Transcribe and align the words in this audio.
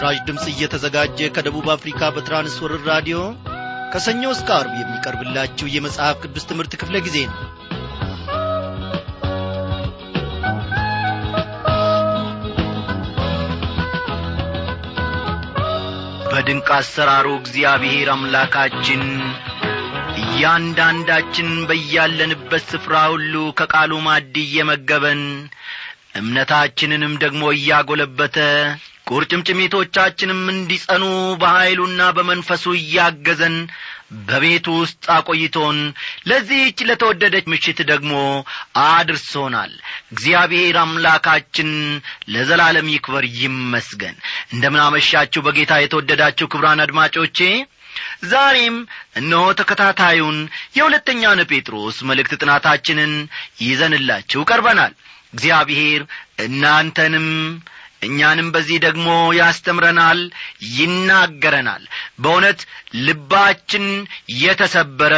ይህ 0.00 0.06
ምስራች 0.06 0.26
ድምፅ 0.28 0.44
እየተዘጋጀ 0.50 1.18
ከደቡብ 1.34 1.66
አፍሪካ 1.72 2.00
በትራንስወርር 2.14 2.82
ራዲዮ 2.90 3.16
ከሰኞ 3.92 4.22
እስከ 4.34 4.48
አርብ 4.56 4.72
የሚቀርብላችሁ 4.76 5.66
የመጽሐፍ 5.72 6.14
ቅዱስ 6.22 6.44
ትምህርት 6.50 6.74
ክፍለ 6.80 6.96
ጊዜ 7.06 7.16
ነው። 7.26 7.36
በድንቅ 16.30 16.68
አሰራሩ 16.78 17.28
እግዚአብሔር 17.36 18.10
አምላካችን 18.14 19.04
እያንዳንዳችን 20.22 21.50
በያለንበት 21.68 22.64
ስፍራ 22.72 23.02
ሁሉ 23.12 23.34
ከቃሉ 23.60 23.98
ማድ 24.06 24.36
እየመገበን 24.40 25.22
እምነታችንንም 26.16 27.16
ደግሞ 27.20 27.42
እያጐለበተ 27.54 28.38
ቁርጭምጭሚቶቻችንም 29.10 30.40
እንዲጸኑ 30.52 31.04
በኀይሉና 31.40 32.02
በመንፈሱ 32.16 32.64
እያገዘን 32.78 33.56
በቤቱ 34.28 34.66
ውስጥ 34.78 35.02
አቆይቶን 35.14 35.76
ለዚህች 36.30 36.78
ለተወደደች 36.88 37.44
ምሽት 37.52 37.80
ደግሞ 37.90 38.12
አድርሶናል። 38.86 39.72
እግዚአብሔር 40.12 40.76
አምላካችን 40.82 41.70
ለዘላለም 42.34 42.88
ይክበር 42.94 43.26
ይመስገን። 43.40 44.16
እንደምናመሻችሁ 44.54 45.42
በጌታ 45.46 45.74
የተወደዳችሁ 45.80 46.48
ክብራን 46.52 46.84
አድማጮቼ። 46.86 47.38
ዛሬም 48.30 48.76
እነሆ 49.20 49.44
ተከታታዩን 49.60 50.36
የሁለተኛን 50.76 51.40
ጴጥሮስ 51.50 51.96
መልእክት 52.10 52.34
ጥናታችንን 52.42 53.12
ይዘንላችሁ 53.62 54.42
ቀርበናል። 54.50 54.92
እግዚአብሔር 55.34 56.02
እናንተንም 56.44 57.26
እኛንም 58.02 58.48
በዚህ 58.54 58.78
ደግሞ 58.84 59.08
ያስተምረናል 59.38 60.20
ይናገረናል። 60.76 61.82
በእውነት 62.22 62.60
ልባችን 63.00 63.84
የተሰበረ 64.40 65.14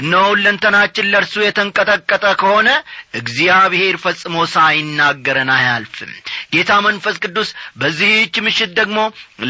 እነሆ 0.00 0.22
ሁለንተናችን 0.32 1.08
ለእርሱ 1.12 1.34
የተንቀጠቀጠ 1.42 2.24
ከሆነ 2.40 2.68
እግዚአብሔር 3.20 3.96
ፈጽሞ 4.04 4.36
ሳይናገረን 4.54 5.50
አያልፍም። 5.56 6.12
ጌታ 6.54 6.70
መንፈስ 6.86 7.16
ቅዱስ 7.24 7.48
በዚህች 7.80 8.36
ምሽት 8.46 8.70
ደግሞ 8.78 8.98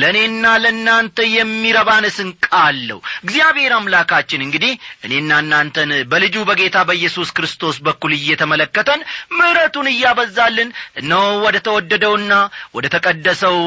ለእኔና 0.00 0.46
ለእናንተ 0.62 1.18
የሚረባን 1.32 2.06
ስንቅ 2.16 2.44
አለው። 2.62 2.98
እግዚአብሔር 3.24 3.74
አምላካችን 3.78 4.44
እንግዲህ 4.46 4.72
እኔና 5.06 5.30
እናንተን 5.44 5.92
በልጁ 6.10 6.36
በጌታ 6.50 6.78
በኢየሱስ 6.88 7.30
ክርስቶስ 7.36 7.76
በኩል 7.86 8.14
እየተመለከተን 8.18 9.00
ምሕረቱን 9.38 9.88
እያበዛልን 9.92 10.70
እነሆ 11.00 11.22
ወደ 11.44 11.56
ተወደደውና 11.66 12.32
ወደ 12.74 12.86
ተቀደሰው 12.94 13.58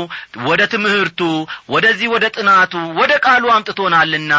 ወደ 0.47 0.61
ትምህርቱ 0.73 1.21
ወደዚህ 1.69 2.07
ወደ 2.15 2.25
ጥናቱ 2.35 2.73
ወደ 2.99 3.13
ቃሉ 3.25 3.45
አምጥቶናልና 3.55 4.33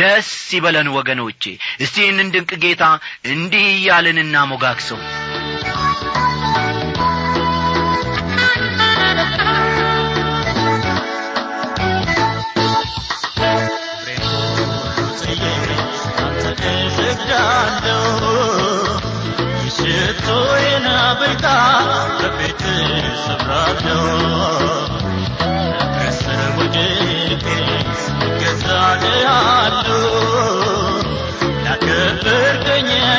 ደስ 0.00 0.28
ይበለን 0.56 0.90
ወገኖቼ። 0.96 1.42
እስቲ 1.80 1.96
ይህንን 2.02 2.30
ድንቅ 2.34 2.52
ጌታ 2.64 2.84
እንዲህ 3.32 3.66
እያልን 3.72 4.20
እናሞጋግሰው 4.24 5.00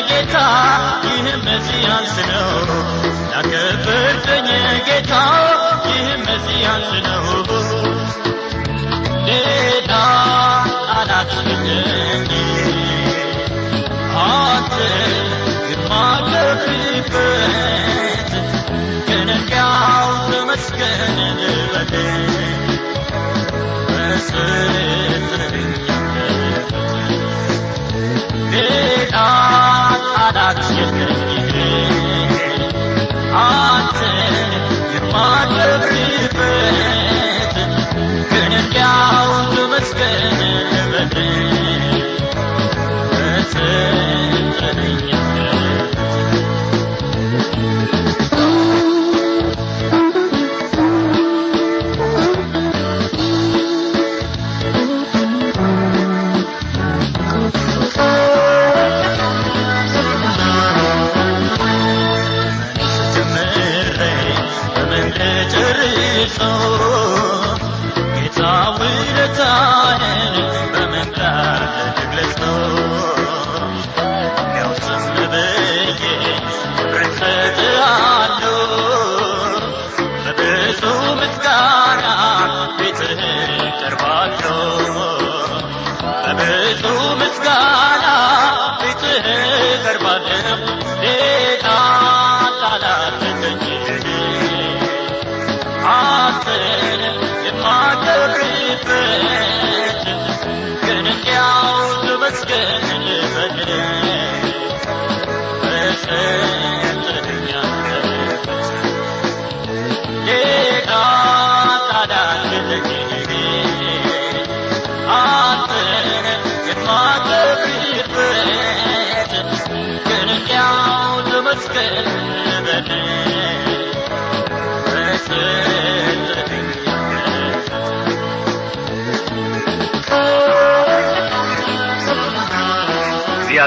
ጌታ 0.07 0.37
ይህም 1.05 1.41
ይህም 5.87 6.21
መሲያንስ 6.27 6.89
ነው 7.07 7.20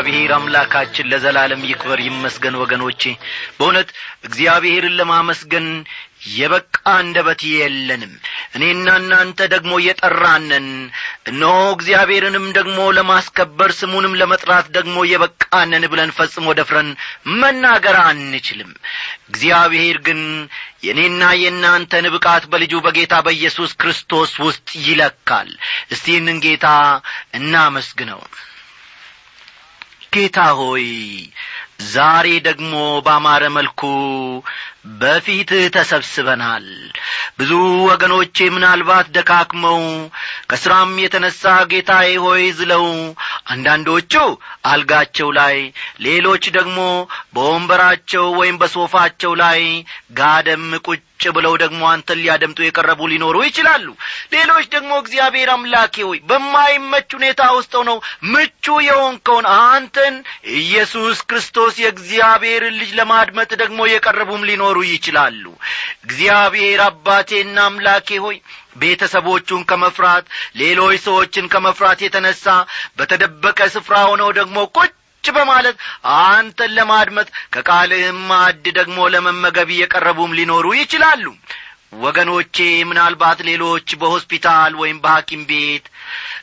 እግዚአብሔር 0.07 0.33
አምላካችን 0.35 1.09
ለዘላለም 1.11 1.61
ይክበር 1.69 1.99
ይመስገን 2.05 2.57
ወገኖቼ። 2.63 3.03
በእውነት 3.57 3.89
እግዚአብሔርን 4.27 4.97
ለማመስገን 4.99 5.67
የበቃ 6.33 6.75
አንደበት 6.95 7.41
የለንም። 7.53 8.13
እኔና 8.57 8.87
እናንተ 9.01 9.49
ደግሞ 9.55 9.73
የጠራነን 9.85 10.69
እነሆ 11.31 11.57
እግዚአብሔርንም 11.77 12.47
ደግሞ 12.59 12.79
ለማስከበር 12.99 13.73
ስሙንም 13.79 14.19
ለመጥራት 14.21 14.69
ደግሞ 14.77 14.97
የበቃነን 15.11 15.87
ብለን 15.93 16.15
ፈጽሞ 16.19 16.47
ደፍረን 16.61 16.91
መናገር 17.41 17.99
አንችልም። 18.05 18.71
እግዚአብሔር 19.31 19.99
ግን 20.07 20.23
የእኔና 20.87 21.23
የእናንተን 21.43 22.09
ብቃት 22.15 22.47
በልጁ 22.53 22.75
በጌታ 22.87 23.15
በኢየሱስ 23.27 23.73
ክርስቶስ 23.81 24.33
ውስጥ 24.47 24.69
ይለካል። 24.87 25.51
እስቲ 25.91 26.07
ይህንን 26.15 26.41
ጌታ 26.45 26.67
እናመስግነው 27.39 28.23
ጌታ 30.15 30.39
ሆይ 30.59 30.87
ዛሬ 31.93 32.27
ደግሞ 32.47 32.73
ባማረ 33.07 33.45
መልኩ 33.57 33.81
በፊትህ 34.85 35.65
ተሰብስበናል። 35.75 36.67
ብዙ 37.39 37.53
ወገኖቼ 37.89 38.37
ምናልባት 38.55 39.07
ደካክመው 39.17 39.81
ከሥራም 40.51 40.93
የተነሣ 41.03 41.43
ጌታዬ 41.71 42.11
ሆይ 42.25 42.45
ዝለው 42.59 42.85
አንዳንዶቹ 43.53 44.13
አልጋቸው 44.73 45.29
ላይ 45.39 45.57
ሌሎች 46.07 46.45
ደግሞ 46.57 46.79
በወንበራቸው 47.35 48.27
ወይም 48.41 48.59
በሶፋቸው 48.63 49.33
ላይ 49.43 49.61
ጋደም 50.19 50.67
ቁጭ 50.87 51.03
ብለው 51.35 51.55
ደግሞ 51.63 51.83
አንተን 51.91 52.19
ሊያደምጡ 52.21 52.59
የቀረቡ 52.65 53.01
ሊኖሩ 53.11 53.37
ይችላሉ። 53.47 53.87
ሌሎች 54.35 54.67
ደግሞ 54.75 54.93
እግዚአብሔር 55.03 55.49
አምላኬ 55.53 55.95
ሆይ 56.09 56.19
በማይመች 56.31 57.09
ሁኔታ 57.19 57.43
ውስጥ 57.57 57.73
ሆነው 57.81 57.99
ምቹ 58.33 58.67
የሆንከውን 58.87 59.47
አንተን 59.55 60.15
ኢየሱስ 60.59 61.19
ክርስቶስ 61.31 61.75
የእግዚአብሔርን 61.83 62.79
ልጅ 62.81 62.91
ለማድመጥ 63.01 63.51
ደግሞ 63.63 63.81
የቀረቡም 63.89 64.47
ሊኖሩ 64.51 64.74
ይችላሉ። 64.89 65.45
እግዚአብሔር 66.07 66.81
አባቴና 66.87 67.57
አምላኬ 67.67 68.19
ሆይ 68.25 68.37
ቤተሰቦቹን 68.83 69.63
ከመፍራት 69.71 70.25
ሌሎች 70.57 70.97
ሰዎችን 71.07 71.51
ከመፍራት 71.53 71.99
የተነሣ 72.05 72.45
በተደበቀ 72.99 73.59
ስፍራ 73.75 73.97
ሆነው 74.11 74.31
ደግሞ 74.39 74.57
ቁጭ 74.77 74.93
በማለት 75.25 75.77
አንተን 76.17 76.73
ለማድመጥ 76.79 77.29
ከቃልህም 77.55 78.19
ማዕድ 78.31 78.67
ደግሞ 78.79 78.99
ለመመገብ 79.15 79.69
እየቀረቡም 79.75 80.35
ሊኖሩ 80.39 80.67
ይችላሉ 80.81 81.25
ወገኖቼ 82.01 82.57
ምናልባት 82.89 83.39
ሌሎች 83.49 83.89
በሆስፒታል 84.01 84.73
ወይም 84.81 84.99
በሐኪም 85.03 85.43
ቤት 85.49 85.85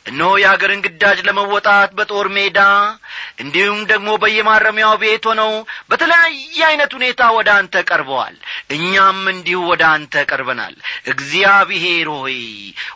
እነሆ 0.07 0.29
የአገርን 0.41 0.83
ግዳጅ 0.85 1.19
ለመወጣት 1.27 1.89
በጦር 1.97 2.27
ሜዳ 2.35 2.59
እንዲሁም 3.41 3.79
ደግሞ 3.91 4.09
በየማረሚያው 4.21 4.93
ቤት 5.01 5.23
ሆነው 5.29 5.51
በተለያየ 5.91 6.59
አይነት 6.69 6.91
ሁኔታ 6.97 7.21
ወደ 7.37 7.49
አንተ 7.57 7.83
ቀርበዋል። 7.89 8.35
እኛም 8.75 9.19
እንዲሁ 9.33 9.59
ወደ 9.71 9.83
አንተ 9.91 10.23
ቀርበናል። 10.31 10.75
እግዚአብሔር 11.13 12.07
ሆይ 12.15 12.37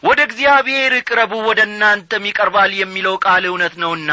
ወደ 0.08 0.20
እግዚአብሔር 0.28 0.94
ቅረቡ 1.10 1.34
ወደ 1.50 1.62
እናንተም 1.70 2.28
ይቀርባል 2.30 2.72
የሚለው 2.80 3.18
ቃል 3.26 3.46
እውነት 3.50 3.76
ነውና 3.84 4.12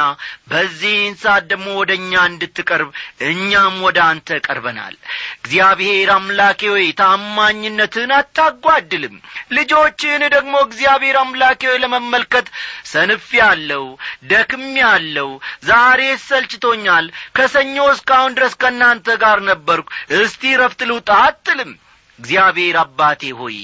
በዚህን 0.52 1.16
ሰዓት 1.22 1.46
ደግሞ 1.52 1.68
ወደ 1.80 1.92
እኛ 2.00 2.12
እንድትቀርብ 2.30 2.90
እኛም 3.30 3.76
ወደ 3.86 3.98
አንተ 4.08 4.40
ቀርበናል። 4.46 4.96
እግዚአብሔር 5.40 6.10
አምላኬ 6.16 6.60
ሆይ 6.72 6.86
ታማኝነትን 7.00 8.10
አታጓድልም። 8.34 9.14
ልጆችህን 9.52 10.22
ደግሞ 10.34 10.54
እግዚአብሔር 10.66 11.16
አምላኬ 11.22 11.62
ለመመልከት 11.82 12.46
ሰንፍ 12.92 13.26
ያለው 13.40 13.84
ደክም 14.30 14.64
ያለው 14.82 15.30
ዛሬ 15.68 16.00
ሰልችቶኛል። 16.26 17.06
ከሰኞ 17.36 17.76
እስካሁን 17.92 18.36
ድረስ 18.38 18.54
ከእናንተ 18.62 19.16
ጋር 19.22 19.40
ነበርኩ። 19.50 19.88
እስቲ 20.20 20.52
ረፍት 20.62 20.82
ልውጣ 20.90 21.10
አትልም። 21.24 21.72
እግዚአብሔር 22.18 22.76
አባቴ 22.80 23.22
ሆይ 23.38 23.58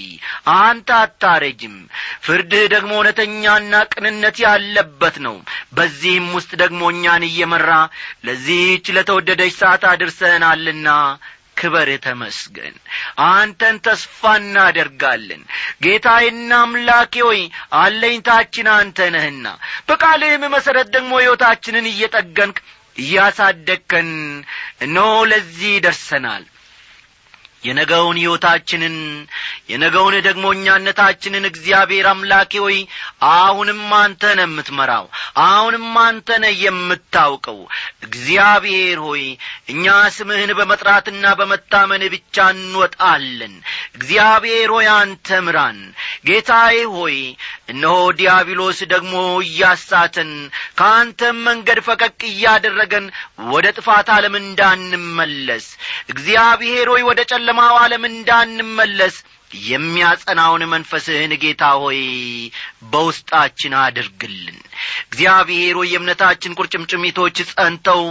አንተ 0.57 0.89
አታረጅም። 0.99 1.75
ፍርድህ 2.25 2.65
ደግሞ 2.73 2.93
እውነተኛና 2.97 3.73
ቅንነት 3.93 4.37
ያለበት 4.45 5.17
ነው። 5.27 5.37
በዚህም 5.77 6.27
ውስጥ 6.37 6.51
ደግሞ 6.63 6.81
እኛን 6.95 7.25
እየመራ 7.29 7.71
ለዚህች 8.27 8.87
ለተወደደች 8.97 9.55
ሰዓት 9.61 9.85
አድርሰናልና 9.93 10.89
ክበር 11.59 11.89
ተመስገን። 12.05 12.75
አንተን 13.29 13.77
ተስፋ 13.87 14.33
እናደርጋለን። 14.41 15.43
ጌታዬና 15.83 16.51
አምላኬ 16.65 17.15
ሆይ 17.29 17.43
አለኝታችን 17.79 18.69
አንተ 18.77 19.09
ነህና 19.15 19.47
በቃልህም 19.89 20.45
መሠረት 20.55 20.91
ደግሞ 20.97 21.13
ሕይወታችንን 21.23 21.89
እየጠገንክ 21.93 22.59
እያሳደግከን 22.97 24.09
እነሆ 24.85 25.11
ለዚህ 25.31 25.75
ደርሰናል 25.85 26.45
የነገውን 27.65 28.19
ሕይወታችንን 28.21 28.97
የነገውን 29.71 30.15
ደግሞ 30.27 30.45
እኛነታችንን 30.55 31.45
እግዚአብሔር 31.49 32.07
አምላኬ 32.11 32.53
ሆይ 32.65 32.77
አሁንም 33.31 33.81
አንተ 33.99 34.23
ነ 34.35 34.43
የምትመራው 34.45 35.07
አሁንም 35.45 35.87
አንተ 36.05 36.39
ነ 36.43 36.53
የምታውቀው 36.61 37.59
እግዚአብሔር 38.09 38.99
ሆይ 39.07 39.25
እኛ 39.73 39.87
ስምህን 40.17 40.53
በመጥራትና 40.59 41.25
በመታመን 41.41 42.05
ብቻ 42.15 42.47
እንወጣለን። 42.55 43.55
እግዚአብሔር 43.99 44.71
ሆይ 44.75 44.89
አንተ 44.95 45.41
ምራን። 45.47 45.81
ጌታዬ 46.27 46.79
ሆይ 46.95 47.19
እነሆ 47.69 47.97
ዲያብሎስ 48.19 48.79
ደግሞ 48.93 49.15
እያሳተን 49.45 50.31
ከአንተም 50.79 51.39
መንገድ 51.49 51.79
ፈቀቅ 51.87 52.19
እያደረገን 52.31 53.07
ወደ 53.51 53.67
ጥፋት 53.79 54.11
ዓለም 54.15 54.37
እንዳንመለስ 54.43 55.67
እግዚአብሔር 56.09 56.89
ሆይ 56.93 57.03
ወደ 57.09 57.21
ጨለማው 57.33 57.75
ዓለም 57.83 58.05
እንዳንመለስ 58.11 59.17
የሚያጸናውን 59.69 60.63
መንፈስህን 60.73 61.33
ጌታ 61.43 61.65
ሆይ 61.83 62.01
በውስጣችን 62.93 63.73
አድርግልን። 63.83 64.59
እግዚአብሔር 65.07 65.77
ሆይ 65.81 65.89
የእምነታችን 65.93 66.57
ቁርጭምጭሚቶች 66.59 67.39
ጸንተው 67.53 68.03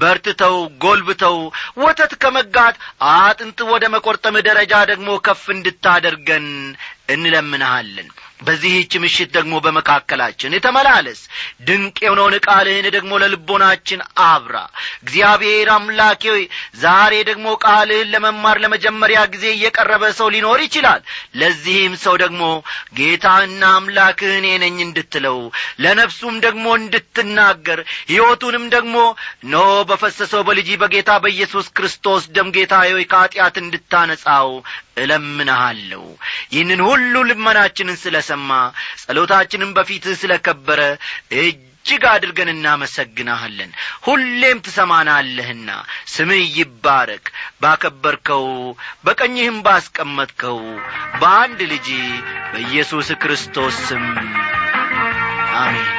በርትተው 0.00 0.56
ጐልብተው 0.84 1.38
ወተት 1.82 2.14
ከመጋት 2.24 2.76
አጥንት 3.12 3.60
ወደ 3.72 3.84
መቈርጠም 3.94 4.38
ደረጃ 4.48 4.74
ደግሞ 4.92 5.08
ከፍ 5.28 5.44
እንድታደርገን 5.56 6.48
እንለምንሃለን 7.14 8.10
በዚህች 8.42 8.92
ምሽት 9.02 9.30
ደግሞ 9.36 9.54
በመካከላችን 9.64 10.54
ተመላለስ። 10.64 11.20
ድንቅ 11.66 11.96
የሆነውን 12.04 12.34
ቃልህን 12.46 12.86
ደግሞ 12.96 13.12
ለልቦናችን 13.22 14.00
አብራ። 14.26 14.56
እግዚአብሔር 15.02 15.68
አምላኬ 15.76 16.24
ዛሬ 16.82 17.14
ደግሞ 17.30 17.46
ቃልህን 17.64 18.10
ለመማር 18.14 18.58
ለመጀመሪያ 18.64 19.20
ጊዜ 19.34 19.44
እየቀረበ 19.54 20.12
ሰው 20.18 20.28
ሊኖር 20.34 20.60
ይችላል። 20.66 21.00
ለዚህም 21.40 21.94
ሰው 22.04 22.16
ደግሞ 22.22 22.42
ጌታና 22.98 23.62
አምላክህ 23.76 24.32
እኔ 24.38 24.48
ነኝ 24.62 24.76
እንድትለው 24.86 25.38
ለነፍሱም 25.84 26.36
ደግሞ 26.46 26.66
እንድትናገር 26.80 27.80
ሕይወቱንም 28.12 28.64
ደግሞ 28.74 28.96
ኖ 29.52 29.56
በፈሰሰው 29.88 30.42
በልጂ 30.48 30.70
በጌታ 30.82 31.10
በኢየሱስ 31.24 31.66
ክርስቶስ 31.76 32.22
ደም 32.34 32.48
ጌታ 32.56 32.74
ሆይ 32.88 33.04
ከኀጢአት 33.12 33.56
እንድታነጻው 33.62 34.48
እለምንሃለሁ። 35.02 36.02
ይህንን 36.52 36.80
ሁሉ 36.86 37.14
ልመናችንን 37.28 37.96
ስለ 38.02 38.16
ሰማ 38.32 38.50
ጸሎታችንን 39.02 39.70
በፊትህ 39.76 40.16
ስለ 40.22 40.32
ከበረ 40.46 40.80
እጅግ 41.42 42.04
አድርገን 42.10 42.50
እናመሰግናሃለን። 42.52 43.70
ሁሌም 44.04 44.58
ትሰማናለህና 44.66 45.70
ስምህ 46.14 46.42
ይባረክ። 46.58 47.24
ባከበርከው 47.62 48.46
በቀኝህም 49.04 49.58
ባስቀመጥከው 49.66 50.60
በአንድ 51.20 51.60
ልጅ 51.72 51.88
በኢየሱስ 52.52 53.10
ክርስቶስ 53.22 53.76
ስም 53.88 54.06
አሜን 55.58 55.90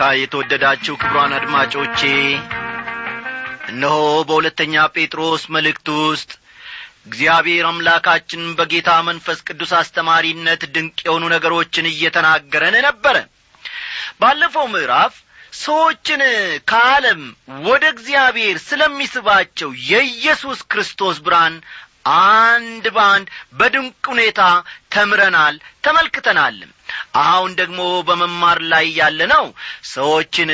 ጌታ 0.00 0.12
የተወደዳችሁ 0.16 0.94
ክብሯን 1.00 1.32
አድማጮቼ 1.38 1.98
እነሆ 3.70 3.96
በሁለተኛ 4.28 4.84
ጴጥሮስ 4.94 5.42
መልእክት 5.54 5.88
ውስጥ 5.96 6.30
እግዚአብሔር 7.02 7.66
አምላካችን 7.70 8.44
በጌታ 8.58 8.92
መንፈስ 9.08 9.44
ቅዱስ 9.48 9.72
አስተማሪነት 9.80 10.64
ድንቅ 10.74 10.96
የሆኑ 11.02 11.22
ነገሮችን 11.34 11.90
እየተናገረን 11.92 12.78
ነበረ። 12.86 13.16
ባለፈው 14.22 14.66
ምዕራፍ 14.72 15.14
ሰዎችን 15.60 16.22
ከዓለም 16.72 17.22
ወደ 17.68 17.84
እግዚአብሔር 17.94 18.58
ስለሚስባቸው 18.66 19.72
የኢየሱስ 19.90 20.60
ክርስቶስ 20.72 21.18
ብርሃን 21.26 21.56
አንድ 22.16 22.86
በአንድ 22.96 23.28
በድንቅ 23.58 24.04
ሁኔታ 24.08 24.42
ተምረናል 24.92 25.56
ተመልክተናልም 25.84 26.70
አሁን 27.22 27.50
ደግሞ 27.54 27.80
በመማር 28.08 28.58
ላይ 28.72 28.86
ያለ 28.96 29.20
ነው 29.32 29.44
ሰዎችን 29.92 30.50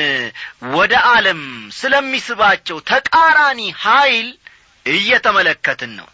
ወደ 0.75 0.93
ዓለም 1.11 1.41
ስለሚስባቸው 1.79 2.79
ተቃራኒ 2.91 3.61
ኀይል 3.83 4.29
እየተመለከትን 4.85 5.91
ነው 5.95 6.07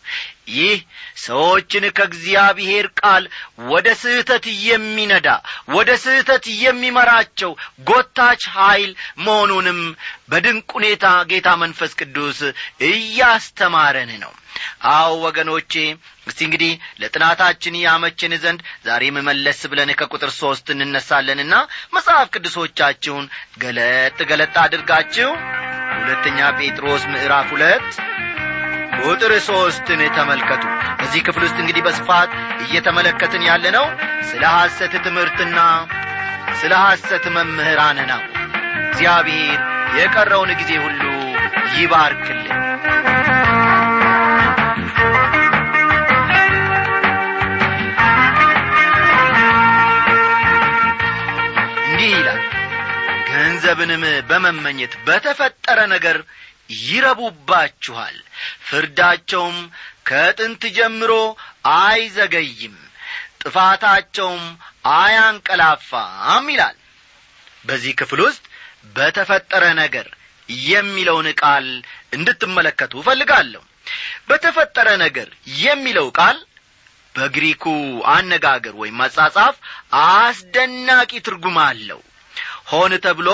ይህ 0.47 0.77
ሰዎችን 1.23 1.85
ከእግዚአብሔር 1.97 2.87
ቃል 3.01 3.23
ወደ 3.67 3.87
ስህተት 4.01 4.45
የሚነዳ 4.65 5.27
ወደ 5.69 5.89
ስህተት 6.03 6.45
የሚመራቸው 6.63 7.51
ጎታች 7.87 8.43
ኀይል 8.55 8.91
መሆኑንም 9.25 9.79
በድንቅ 10.29 10.67
ሁኔታ 10.77 11.05
ጌታ 11.31 11.49
መንፈስ 11.63 11.91
ቅዱስ 12.01 12.39
እያስተማረን 12.89 14.11
ነው። 14.23 14.31
አዎ 14.91 15.11
ወገኖቼ 15.23 15.73
እስቲ 16.27 16.39
እንግዲህ 16.47 16.71
ለጥናታችን 17.01 17.79
ያመችን 17.81 18.33
ዘንድ 18.43 18.59
ዛሬ 18.85 19.03
መመለስ 19.15 19.59
ብለን 19.71 19.91
ከቁጥር 19.99 20.31
ሦስት 20.37 20.67
እንነሳለንና 20.75 21.53
መጽሐፍ 21.95 22.27
ቅዱሶቻችሁን 22.35 23.25
ገለጥ 23.63 24.17
ገለጥ 24.31 24.55
አድርጋችሁ 24.63 25.29
ሁለተኛ 25.95 26.39
ጴጥሮስ 26.59 27.03
ምዕራፍ 27.11 27.49
ሁለት 27.53 27.87
ቁጥር 29.05 29.33
ሦስትን 29.47 30.01
ተመልከቱ። 30.17 30.63
በዚህ 30.99 31.21
ክፍል 31.27 31.43
ውስጥ 31.45 31.57
እንግዲህ 31.61 31.83
በስፋት 31.87 32.31
እየተመለከትን 32.65 33.43
ያለ 33.49 33.65
ነው 33.77 33.85
ስለ 34.29 34.43
ሐሰት 34.55 34.93
ትምህርትና 35.05 35.57
ስለ 36.61 36.73
ሐሰት 36.83 37.25
መምህራን 37.35 37.99
ነው። 38.11 38.21
እግዚአብሔር 38.85 39.59
የቀረውን 39.97 40.51
ጊዜ 40.59 40.71
ሁሉ 40.85 41.01
ይባርክልን። 41.75 42.59
እንዲህ 51.85 52.11
ይላል 52.13 52.41
ገንዘብንም 53.29 54.03
በመመኘት 54.29 54.93
በተፈጠረ 55.07 55.79
ነገር 55.93 56.17
ይረቡባችኋል። 56.69 58.17
ፍርዳቸውም 58.67 59.57
ከጥንት 60.05 60.63
ጀምሮ 60.77 61.11
አይዘገይም። 61.77 62.75
ጥፋታቸውም 63.43 64.43
አያንቀላፋም 64.93 66.45
ይላል። 66.53 66.77
በዚህ 67.65 67.93
ክፍል 67.99 68.19
ውስጥ 68.27 68.43
በተፈጠረ 68.95 69.63
ነገር 69.79 70.07
የሚለውን 70.67 71.27
ቃል 71.41 71.67
እንድትመለከቱ 72.13 72.93
እፈልጋለሁ። 73.01 73.61
በተፈጠረ 74.27 74.89
ነገር 75.03 75.29
የሚለው 75.61 76.07
ቃል 76.19 76.37
በግሪኩ 77.15 77.63
አነጋገር 78.13 78.75
ወይም 78.81 78.99
አጻጻፍ 79.05 79.55
አስደናቂ 80.03 81.11
ትርጉም 81.25 81.57
አለው። 81.65 81.99
ሆን 82.71 82.93
ተብሎ 83.05 83.29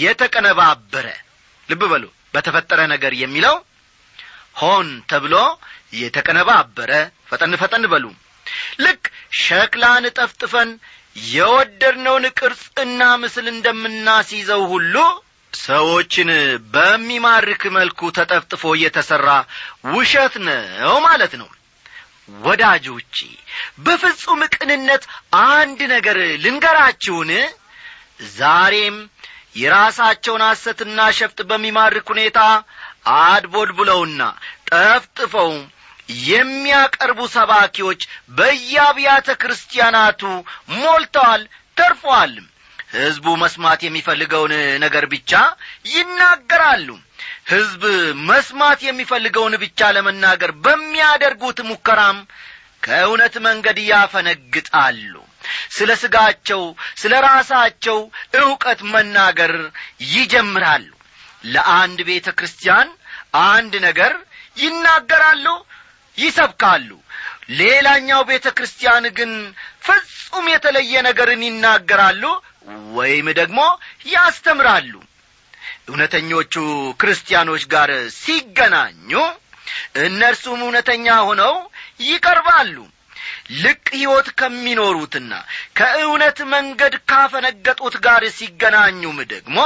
የተቀነባበረ 0.00 1.06
ልብ 1.68 1.82
በሉ 1.92 2.04
በተፈጠረ 2.36 2.80
ነገር 2.94 3.12
የሚለው 3.20 3.56
ሆን 4.56 4.88
ተብሎ 5.10 5.34
የተቀነባበረ 6.00 6.92
ፈጠን 7.30 7.54
ፈጠን 7.62 7.84
በሉ። 7.92 8.04
ልክ 8.84 9.02
ሸክላን 9.40 10.04
ጠፍጥፈን 10.18 10.70
የወደድነውን 11.30 12.24
ቅርጽና 12.38 13.02
ምስል 13.22 13.46
እንደምናስይዘው 13.52 14.62
ሁሉ 14.72 14.94
ሰዎችን 15.52 16.30
በሚማርክ 16.72 17.62
መልኩ 17.76 18.00
ተጠፍጥፎ 18.16 18.72
የተሠራ 18.82 19.28
ውሸት 19.92 20.34
ነው 20.46 20.96
ማለት 21.06 21.34
ነው። 21.40 21.48
ወዳጆቼ 22.40 23.16
በፍጹም 23.78 24.40
ቅንነት 24.54 25.02
አንድ 25.50 25.80
ነገር 25.94 26.16
ልንገራችሁን? 26.44 27.30
ዛሬም 28.34 28.96
የራሳቸውን 29.56 30.42
ሐሰትና 30.46 30.98
ሸፍጥ 31.18 31.38
በሚማርክ 31.50 32.06
ሁኔታ 32.12 32.40
አድቦልቡለውና 33.20 34.22
ጠፍጥፈው 34.70 35.50
የሚያቀርቡ 36.26 37.20
ሰባኪዎች 37.36 38.02
በየአብያተ 38.38 39.28
ክርስቲያናቱ 39.42 40.22
ሞልተዋል 40.76 41.42
ተርፈዋልም 41.76 42.46
ሕዝቡ 42.92 43.26
መስማት 43.42 43.80
የሚፈልገውን 43.84 44.52
ነገር 44.84 45.04
ብቻ 45.14 45.32
ይናገራሉ። 45.94 46.88
ሕዝብ 47.50 47.82
መስማት 48.28 48.80
የሚፈልገውን 48.86 49.54
ብቻ 49.62 49.88
ለመናገር 49.96 50.50
በሚያደርጉት 50.64 51.58
ሙከራም 51.70 52.18
ከእውነት 52.82 53.34
መንገድ 53.46 53.78
ያፈነግጣሉ 53.90 55.12
ስለ 55.70 55.90
ሥጋቸው 56.02 56.62
ስለ 56.96 57.14
ራሳቸው 57.28 57.98
ዕውቀት 58.40 58.80
መናገር 58.92 59.54
ይጀምራሉ። 60.12 60.88
ለአንድ 61.46 61.98
ቤተ 62.08 62.28
ክርስቲያን 62.38 62.88
አንድ 63.48 63.74
ነገር 63.86 64.12
ይናገራሉ 64.56 65.46
ይሰብካሉ። 66.18 66.88
ሌላኛው 67.58 68.20
ቤተ 68.30 68.46
ክርስቲያን 68.56 69.04
ግን 69.18 69.32
ፍጹም 69.86 70.46
የተለየ 70.52 70.94
ነገርን 71.08 71.42
ይናገራሉ 71.48 72.22
ወይም 72.96 73.26
ደግሞ 73.40 73.58
ያስተምራሉ። 74.14 74.92
እውነተኞቹ 75.88 76.54
ክርስቲያኖች 77.00 77.64
ጋር 77.74 77.90
ሲገናኙ 78.16 79.10
እነርሱም 80.04 80.60
እውነተኛ 80.64 81.06
ሆነው 81.28 81.54
ይቀርባሉ 82.08 82.76
ልቅ 83.62 83.84
ሕይወት 83.94 84.28
ከሚኖሩትና 84.40 85.32
ከእውነት 85.78 86.38
መንገድ 86.52 86.94
ካፈነገጡት 87.10 87.94
ጋር 88.06 88.22
ሲገናኙም 88.36 89.18
ደግሞ 89.32 89.58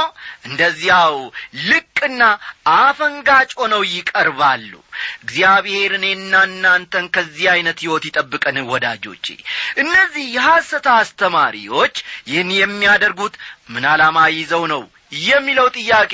እንደዚያው 0.47 1.15
ልቅና 1.67 2.21
አፈንጋጭ 2.77 3.49
ሆነው 3.61 3.83
ይቀርባሉ። 3.91 4.71
እግዚአብሔር 5.23 5.91
እኔና 5.97 6.33
እናንተን 6.49 7.05
ከዚህ 7.15 7.45
ዐይነት 7.51 7.79
ሕይወት 7.83 8.03
ይጠብቀን 8.09 8.57
ወዳጆቼ። 8.71 9.25
እነዚህ 9.83 10.25
የሐሰት 10.35 10.87
አስተማሪዎች 10.95 11.95
ይህን 12.31 12.51
የሚያደርጉት 12.57 13.35
ምን 13.73 13.85
ዓላማ 13.91 14.17
ይዘው 14.35 14.65
ነው 14.73 14.83
የሚለው 15.23 15.67
ጥያቄ 15.77 16.13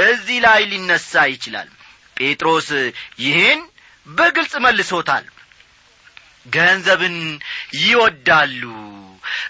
እዚህ 0.00 0.38
ላይ 0.44 0.60
ሊነሳ 0.70 1.22
ይችላል። 1.32 1.68
ጴጥሮስ 2.16 2.68
ይህን 3.24 3.60
በግልጽ 4.06 4.54
መልሶታል 4.64 5.24
ገንዘብን 6.46 7.16
ይወዳሉ። 7.82 8.62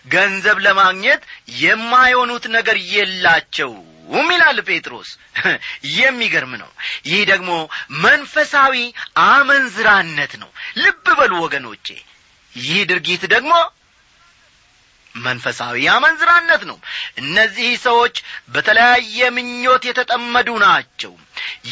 ገንዘብ 0.09 0.59
ለማግኘት 0.59 1.23
የማይሆኑት 1.61 2.45
ነገር 2.57 2.77
የላቸውም 2.91 3.87
ይላል 4.33 4.59
ጴጥሮስ። 4.69 5.11
የሚገርም 5.97 6.53
ነው። 6.63 6.71
ይህ 7.07 7.21
ደግሞ 7.31 7.51
መንፈሳዊ 8.03 8.75
አመንዝራነት 9.29 10.33
ነው። 10.43 10.51
ልብ 10.77 11.07
በሉ 11.19 11.33
ወገኖቼ። 11.45 11.87
ይህ 12.53 12.81
ድርጊት 12.91 13.23
ደግሞ 13.35 13.53
መንፈሳዊ 15.15 15.79
አመንዝራነት 15.95 16.63
ነው። 16.71 16.79
እነዚህ 17.23 17.71
ሰዎች 17.87 18.17
በተለያየ 18.53 19.31
ምኞት 19.37 19.83
የተጠመዱ 19.89 20.49
ናቸው። 20.65 21.13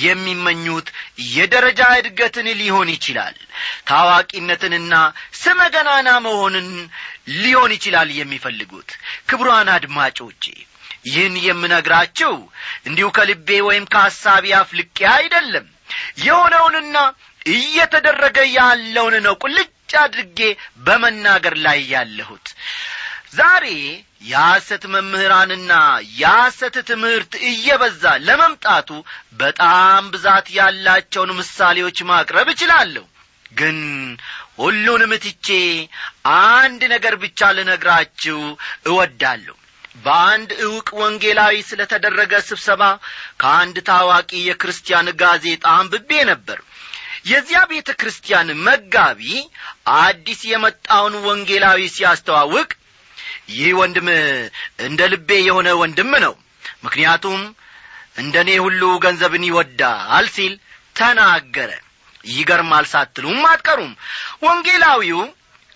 የሚመኙት 0.03 0.89
የደረጃ 1.33 1.83
እድገትን 1.99 2.49
ሊሆን 2.61 2.89
ይችላል 2.95 3.37
ታዋቂነትንና 3.91 4.95
ስመ 5.41 5.61
ገናና 5.75 6.09
መሆንን 6.27 6.69
ሊሆን 7.39 7.73
ይችላል 7.77 8.11
የሚፈልጉት። 8.19 8.91
ክብሯን 9.31 9.71
አድማጮቼ 9.75 10.45
ይህን 11.09 11.35
የምነግራችሁ 11.47 12.35
እንዲሁ 12.89 13.09
ከልቤ 13.17 13.49
ወይም 13.69 13.85
ከሐሳቢ 13.93 14.47
አፍልቄ 14.61 14.99
አይደለም። 15.17 15.67
የሆነውንና 16.25 16.97
እየተደረገ 17.53 18.39
ያለውን 18.57 19.15
ነው 19.27 19.35
ቁልጭ 19.43 19.71
አድርጌ 20.01 20.41
በመናገር 20.87 21.55
ላይ 21.67 21.79
ያለሁት 21.93 22.49
ዛሬ 23.33 23.67
የሐሰት 24.29 24.85
መምህራንና 24.93 25.73
የሐሰት 26.21 26.77
ትምህርት 26.89 27.33
እየበዛ 27.51 28.05
ለመምጣቱ 28.27 28.89
በጣም 29.43 30.09
ብዛት 30.15 30.47
ያላቸውን 30.57 31.31
ምሳሌዎች 31.39 31.99
ማቅረብ 32.11 32.49
እችላለሁ። 32.55 33.05
ግን 33.53 33.79
ሁሉንም 34.59 35.13
ትቼ 35.25 35.49
አንድ 36.55 36.83
ነገር 36.95 37.15
ብቻ 37.23 37.51
ልነግራችሁ 37.57 38.41
እወዳለሁ። 38.89 39.57
በአንድ 40.05 40.51
ዕውቅ 40.65 40.89
ወንጌላዊ 41.01 41.55
ስለ 41.69 41.81
ተደረገ 41.93 42.33
ስብሰባ 42.49 42.83
ከአንድ 43.41 43.77
ታዋቂ 43.89 44.31
የክርስቲያን 44.49 45.09
ጋዜጣ 45.23 45.65
አንብቤ 45.79 46.11
ነበር። 46.31 46.59
የዚያ 47.27 47.61
ቤተ 47.71 47.91
ክርስቲያን 48.01 48.51
መጋቢ 48.67 49.23
አዲስ 50.01 50.43
የመጣውን 50.51 51.15
ወንጌላዊ 51.27 51.81
ሲያስተዋውቅ 51.97 52.71
ይህ 53.49 53.71
ወንድም 53.81 54.09
እንደ 54.87 55.01
ልቤ 55.13 55.31
የሆነ 55.47 55.69
ወንድም 55.81 56.13
ነው። 56.25 56.35
ምክንያቱም 56.85 57.41
እንደ 58.17 58.37
እኔ 58.45 58.51
ሁሉ 58.65 58.83
ገንዘብን 59.05 59.45
ይወዳል 59.49 60.27
ሲል 60.35 60.55
ተናገረ። 60.97 61.71
ይገርማል 62.31 62.87
ሳትሉም 62.93 63.43
አትቀሩም። 63.51 63.93
ወንጌላዊው 64.45 65.21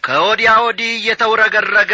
ከወዲያ 0.03 0.53
ወዲህ 0.65 0.91
እየተውረገረገ 0.97 1.93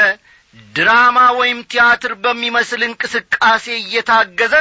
ድራማ 0.73 1.19
ወይም 1.39 1.59
ቲያትር 1.71 2.13
በሚመስል 2.23 2.83
እንቅስቃሴ 2.87 3.65
እየታገዘ 3.81 4.55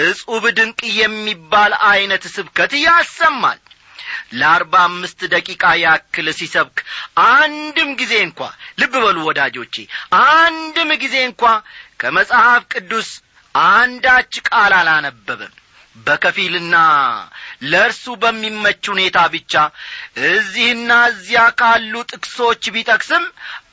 እጹብ 0.00 0.44
ድንቅ 0.58 0.80
የሚባል 1.00 1.72
ዐይነት 1.88 2.24
ስብከት 2.34 2.72
ያሰማል 2.80 3.58
ለአርባ 4.38 4.74
አምስት 4.86 5.20
ደቂቃ 5.32 5.64
ያክል 5.82 6.28
ሲሰብክ 6.38 6.78
አንድም 7.30 7.90
ጊዜ 8.00 8.14
እንኳ 8.26 8.40
ልብ 8.80 8.94
በሉ 9.04 9.18
ወዳጆቼ 9.28 9.74
አንድም 10.24 10.92
ጊዜ 11.02 11.16
እንኳ 11.28 11.42
ከመጽሐፍ 12.00 12.62
ቅዱስ 12.74 13.10
አንዳች 13.54 14.34
ቃል 14.48 14.72
አላነበበም። 14.76 15.54
በከፊልና 15.96 16.74
ለእርሱ 17.70 18.04
በሚመች 18.22 18.82
ሁኔታ 18.92 19.18
ብቻ 19.32 19.54
እዚህና 20.28 20.90
እዚያ 21.10 21.40
ካሉ 21.60 21.94
ጥቅሶች 22.10 22.62
ቢጠቅስም 22.74 23.24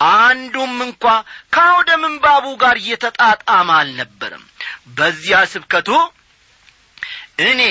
አንዱም 0.10 0.74
እንኳ 0.88 1.04
ከአውደ 1.56 1.90
ምንባቡ 2.04 2.46
ጋር 2.64 2.78
እየተጣጣመ 2.82 3.70
አልነበረም። 3.78 4.44
በዚያ 4.98 5.40
ስብከቱ 5.54 5.90
እኔ 7.48 7.62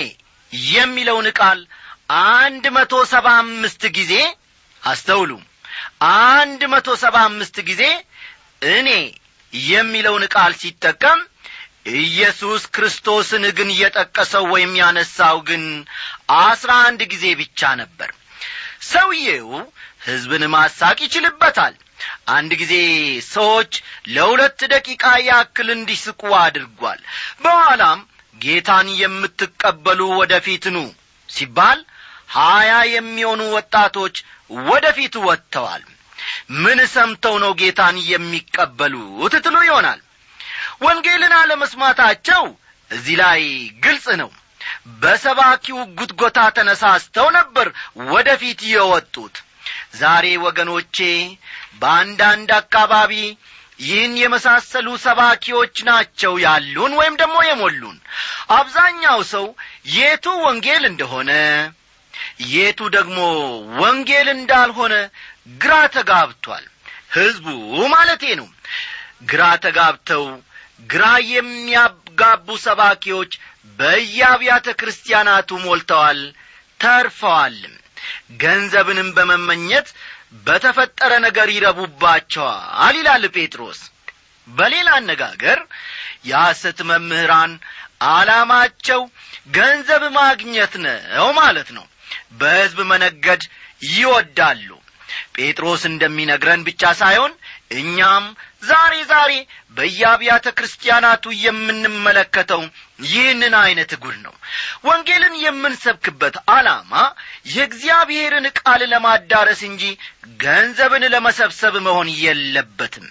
የሚለውን 0.72 1.28
ቃል 1.38 1.60
አንድ 2.08 2.64
መቶ 2.76 2.94
ሰባ 3.12 3.26
አምስት 3.40 3.82
ጊዜ 3.96 4.12
አስተውሉ። 4.82 5.30
አንድ 6.32 6.60
መቶ 6.72 6.88
ሰባ 7.02 7.16
አምስት 7.28 7.56
ጊዜ 7.68 7.82
እኔ 8.74 8.88
የሚለውን 9.52 10.24
ቃል 10.34 10.52
ሲጠቀም 10.60 11.20
ኢየሱስ 11.98 12.62
ክርስቶስን 12.74 13.44
ግን 13.58 13.68
የጠቀሰው 13.80 14.44
ወይም 14.54 14.72
ያነሳው 14.80 15.36
ግን 15.48 15.64
አስራ 16.40 16.70
አንድ 16.86 17.00
ጊዜ 17.12 17.24
ብቻ 17.40 17.60
ነበር። 17.82 18.10
ሰውዬው 18.88 19.50
ሕዝብን 20.06 20.44
ማሳቅ 20.54 20.98
ይችልበታል። 21.04 21.74
አንድ 22.28 22.50
ጊዜ 22.60 22.74
ሰዎች 23.30 23.72
ለሁለት 24.08 24.60
ደቂቃ 24.72 25.04
ያክል 25.28 25.68
እንዲስቁ 25.76 26.22
አድርጓል። 26.40 27.00
በኋላም 27.44 28.00
ጌታን 28.40 28.88
የምትቀበሉ 29.00 30.00
ወደ 30.20 30.34
ፊት 30.46 30.66
ኑ 30.74 30.78
ሲባል 31.28 31.78
ሀያ 32.28 32.72
የሚሆኑ 32.92 33.42
ወጣቶች 33.56 34.16
ወደ 34.66 34.86
ፊት 34.96 35.14
ወጥተዋል። 35.26 35.84
ምን 36.62 36.78
ሰምተው 36.94 37.34
ነው 37.42 37.52
ጌታን 37.60 37.96
የሚቀበሉት? 38.10 39.34
ትሉ 39.44 39.56
ይሆናል። 39.68 40.00
ወንጌልን 40.82 41.34
አለመስማታቸው 41.38 42.42
እዚህ 42.90 43.16
ላይ 43.22 43.42
ግልጽ 43.84 44.06
ነው። 44.22 44.30
በሰባኪው 45.02 45.78
ጉትጎታ 45.98 46.38
ተነሳስተው 46.56 47.28
ነበር 47.36 47.66
ወደ 48.08 48.28
ፊት 48.40 48.60
የወጡት። 48.72 49.34
ዛሬ 50.00 50.26
ወገኖቼ 50.44 50.96
በአንዳንድ 51.80 52.50
አካባቢ 52.58 53.12
ይህን 53.80 54.12
የመሳሰሉ 54.20 54.88
ሰባኪዎች 55.04 55.76
ናቸው 55.88 56.34
ያሉን 56.44 56.92
ወይም 57.00 57.14
ደግሞ 57.22 57.36
የሞሉን። 57.48 57.96
አብዛኛው 58.56 59.18
ሰው 59.32 59.46
የቱ 59.96 60.26
ወንጌል 60.46 60.84
እንደሆነ 60.90 61.30
የቱ 62.52 62.80
ደግሞ 62.96 63.18
ወንጌል 63.80 64.28
እንዳልሆነ 64.34 64.94
ግራ 65.60 65.74
ተጋብቷል። 65.96 66.64
ሕዝቡ 67.14 67.46
ማለቴ 67.94 68.24
ነው። 68.40 68.48
ግራ 69.30 69.42
ተጋብተው 69.64 70.24
ግራ 70.90 71.04
የሚያጋቡ 71.30 72.46
ሰባኪዎች 72.64 73.32
በየአብያተ 73.78 74.66
ክርስቲያናቱ 74.80 75.50
ሞልተዋል 75.64 76.20
ተርፈዋልም 76.80 77.74
ገንዘብንም 78.42 79.08
በመመኘት 79.16 79.88
በተፈጠረ 80.46 81.12
ነገር 81.26 81.48
ይረቡባቸዋል 81.54 82.94
ይላል 82.98 83.24
ጴጥሮስ። 83.36 83.80
በሌላ 84.48 84.88
አነጋገር 84.98 85.58
የሐሰት 86.28 86.78
መምህራን 86.90 87.52
ዓላማቸው 88.10 89.00
ገንዘብ 89.56 90.02
ማግኘት 90.18 90.72
ነው 90.84 91.28
ማለት 91.38 91.68
ነው 91.76 91.84
በሕዝብ 92.40 92.80
መነገድ 92.90 93.42
ይወዳሉ። 93.92 94.68
ጴጥሮስ 95.36 95.82
እንደሚነግረን 95.88 96.62
ብቻ 96.66 96.82
ሳይሆን 97.00 97.32
እኛም 97.78 98.24
ዛሬ 98.62 98.94
ዛሬ 99.10 99.32
በየአብያተ 99.76 100.46
ክርስቲያናቱ 100.58 101.24
የምንመለከተው 101.42 102.62
ይህንን 103.06 103.54
ዐይነት 103.60 103.92
ጉድ 104.02 104.16
ነው። 104.24 104.34
ወንጌልን 104.86 105.34
የምንሰብክበት 105.42 106.36
ዓላማ 106.54 106.92
የእግዚአብሔርን 107.54 108.46
ቃል 108.60 108.82
ለማዳረስ 108.92 109.60
እንጂ 109.68 109.82
ገንዘብን 110.44 111.04
ለመሰብሰብ 111.14 111.76
መሆን 111.86 112.10
የለበትም። 112.22 113.06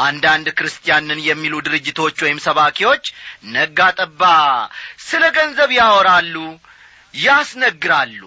አንዳንድ 0.00 0.48
ክርስቲያንን 0.58 1.20
የሚሉ 1.28 1.54
ድርጅቶች 1.66 2.18
ወይም 2.26 2.40
ሰባኪዎች 2.46 3.04
ነጋ 3.54 3.90
ጠባ 4.00 4.22
ስለ 5.08 5.24
ገንዘብ 5.38 5.72
ያወራሉ 5.80 6.36
ያስነግራሉ 7.22 8.20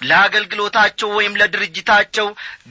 ለአገልግሎታቸው 0.00 1.08
ወይም 1.16 1.36
ለድርጅታቸው 1.40 2.28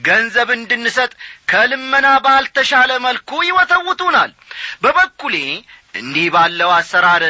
ገንዘብ 0.07 0.49
እንድንሰጥ 0.57 1.11
ከልመና 1.51 2.07
ባልተሻለ 2.25 2.91
መልኩ 3.05 3.31
ይወተውቱናል። 3.43 4.31
በበኩሌ 4.83 5.35
እንዲህ 5.95 6.27
ባለው 6.35 6.69
አሰራር 6.77 7.23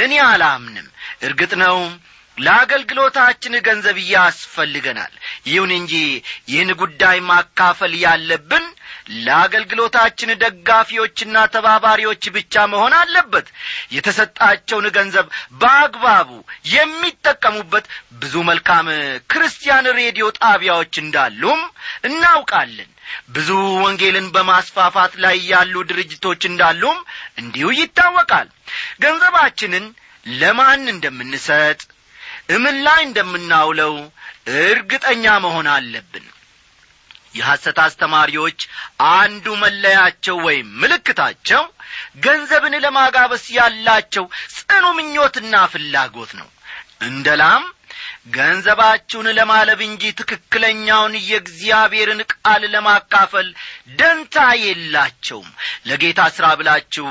እኔ 0.00 0.14
አላምንም። 0.28 0.88
እርግጥ 1.22 1.52
ነው 1.62 1.76
ለአገልግሎታችን 2.38 3.54
ገንዘብ 3.66 3.96
ያስፈልገናል 4.12 5.12
ይሁን 5.46 5.72
እንጂ 5.78 5.94
ይህን 6.52 6.70
ጉዳይ 6.82 7.18
ማካፈል 7.28 7.92
ያለብን 8.04 8.64
ለአገልግሎታችን 9.24 10.30
ደጋፊዎችና 10.42 11.36
ተባባሪዎች 11.54 12.24
ብቻ 12.36 12.64
መሆን 12.72 12.94
አለበት። 13.00 13.46
የተሰጣቸውን 13.96 14.86
ገንዘብ 14.96 15.26
በአግባቡ 15.60 16.30
የሚጠቀሙበት 16.74 17.86
ብዙ 18.22 18.34
መልካም 18.50 18.88
ክርስቲያን 19.32 19.88
ሬዲዮ 20.00 20.26
ጣቢያዎች 20.40 20.94
እንዳሉም 21.04 21.62
እናውቃለን። 22.04 22.90
ብዙ 23.34 23.48
ወንጌልን 23.84 24.26
በማስፋፋት 24.34 25.14
ላይ 25.24 25.36
ያሉ 25.50 25.74
ድርጅቶች 25.90 26.42
እንዳሉም 26.50 26.98
እንዲሁ 27.38 27.68
ይታወቃል። 27.78 28.48
ገንዘባችንን 29.02 29.86
ለማን 30.40 30.84
እንደምንሰጥ 30.92 31.80
እምን 32.48 32.76
ላይ 32.86 33.00
እንደምናውለው 33.06 33.94
እርግጠኛ 34.62 35.24
መሆን 35.44 35.66
አለብን 35.74 36.24
የሐሰት 37.34 37.78
አስተማሪዎች 37.84 38.60
አንዱ 39.12 39.46
መለያቸው 39.62 40.36
ወይም 40.46 40.68
ምልክታቸው 40.80 41.62
ገንዘብን 42.24 42.74
ለማጋበስ 42.84 43.44
ያላቸው 43.58 44.26
ጽኑ 44.56 44.84
ምኞትና 44.98 45.54
ፍላጎት 45.72 46.32
ነው። 46.40 46.48
እንደ 47.02 47.28
ላም 47.40 47.64
ገንዘባችሁን 48.36 49.28
ለማለብ 49.38 49.80
እንጂ 49.86 50.02
ትክክለኛውን 50.18 51.14
የእግዚአብሔርን 51.22 52.20
ቃል 52.34 52.62
ለማካፈል 52.74 53.48
ደንታ 53.98 54.36
የላቸውም። 54.62 55.48
ለጌታ 55.88 56.20
ሥራ 56.36 56.46
ብላችሁ 56.60 57.08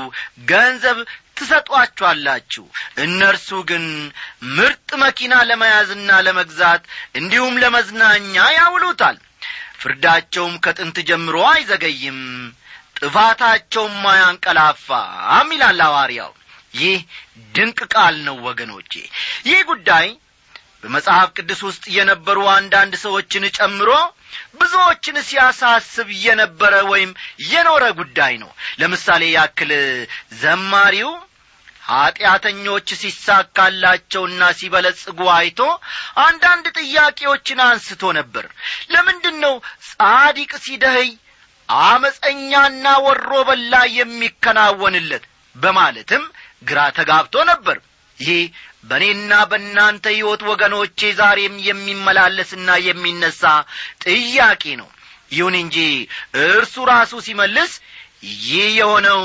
ገንዘብ 0.50 0.98
ትሰጧችኋላችሁ። 1.38 2.64
እነርሱ 3.04 3.50
ግን 3.70 3.84
ምርጥ 4.56 4.90
መኪና 5.04 5.34
ለመያዝና 5.50 6.10
ለመግዛት 6.26 6.82
እንዲሁም 7.14 7.60
ለመዝናኛ 7.62 8.34
ያውሉታል 8.58 9.18
ፍርዳቸውም 9.82 10.54
ከጥንት 10.64 10.96
ጀምሮ 11.08 11.36
አይዘገይም 11.50 12.20
ጥፋታቸውም 12.98 13.96
አያንቀላፋም 14.10 15.48
ይላል 15.54 15.80
ሐዋርያው። 15.86 16.32
ይህ 16.74 16.98
ድንቅ 17.54 17.78
ቃል 17.94 18.16
ነው 18.26 18.36
ወገኖቼ። 18.46 18.92
ይህ 19.48 19.60
ጉዳይ 19.70 20.06
በመጽሐፍ 20.82 21.28
ቅዱስ 21.36 21.60
ውስጥ 21.66 21.84
የነበሩ 21.96 22.38
አንዳንድ 22.54 22.94
ሰዎችን 23.02 23.44
ጨምሮ 23.58 23.90
ብዙዎችን 24.60 25.16
ሲያሳስብ 25.28 26.08
የነበረ 26.24 26.74
ወይም 26.90 27.10
የኖረ 27.50 27.84
ጉዳይ 28.00 28.34
ነው። 28.42 28.50
ለምሳሌ 28.80 29.22
ያክል 29.34 29.72
ዘማሪው 30.42 31.12
ኀጢአተኞች 31.92 32.88
ሲሳካላቸውና 33.00 34.42
ሲበለጽጉ 34.58 35.20
አይቶ 35.36 35.60
አንዳንድ 36.24 36.66
ጥያቄዎችን 36.78 37.60
አንስቶ 37.66 38.12
ነበር። 38.18 38.46
ለምንድን 38.92 39.36
ነው 39.44 39.54
ጻዲቅ 39.88 40.52
ሲደኸይ 40.64 41.10
አመፀኛና 41.68 42.86
ወሮ 43.04 43.30
በላ 43.48 43.74
የሚከናወንለት? 43.96 45.24
በማለትም 45.56 46.22
ግራ 46.64 46.78
ተጋብቶ 46.96 47.34
ነበር። 47.50 47.76
ይህ 48.18 48.42
በእኔና 48.84 49.32
በእናንተ 49.50 50.04
ሕይወት 50.14 50.42
ወገኖቼ 50.50 51.00
ዛሬም 51.20 51.54
የሚመላለስና 51.66 52.68
የሚነሣ 52.86 53.42
ጥያቄ 54.04 54.64
ነው። 54.80 54.88
ይሁን 55.32 55.54
እንጂ 55.60 55.76
እርሱ 56.44 56.74
ራሱ 56.90 57.12
ሲመልስ 57.26 57.72
ይህ 58.44 58.66
የሆነው 58.78 59.22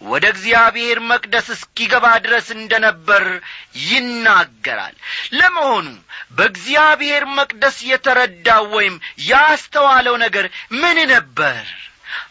ወደ 0.00 0.24
እግዚአብሔር 0.32 0.98
መቅደስ 1.08 1.46
እስኪገባ 1.54 2.06
ድረስ 2.24 2.46
እንደ 2.56 2.72
ነበር 2.84 3.24
ይናገራል። 3.84 4.94
ለመሆኑ 5.32 5.86
በእግዚአብሔር 6.36 7.24
መቅደስ 7.38 7.76
የተረዳው 7.88 8.64
ወይም 8.76 8.96
ያስተዋለው 9.28 10.16
ነገር 10.24 10.46
ምን 10.74 10.98
ነበር? 11.12 11.58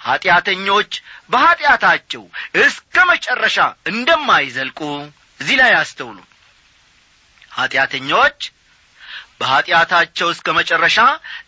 ኀጢአተኞች 0.05 0.91
በኀጢአታቸው 1.29 2.23
እስከ 2.61 3.05
መጨረሻ 3.09 3.57
እንደማይዘልቁ 3.91 4.79
እዚህ 5.39 5.57
ላይ 5.61 5.73
አስተውሉ። 5.81 6.17
ኀጢአተኞች 7.51 8.39
በኀጢአታቸው 9.39 10.27
እስከ 10.31 10.47
መጨረሻ 10.59 10.97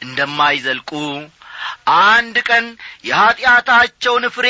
እንደማይዘልቁ 0.01 0.91
አንድ 2.09 2.35
ቀን 2.49 2.65
የኀጢአታቸውን 3.09 4.25
ፍሬ 4.35 4.47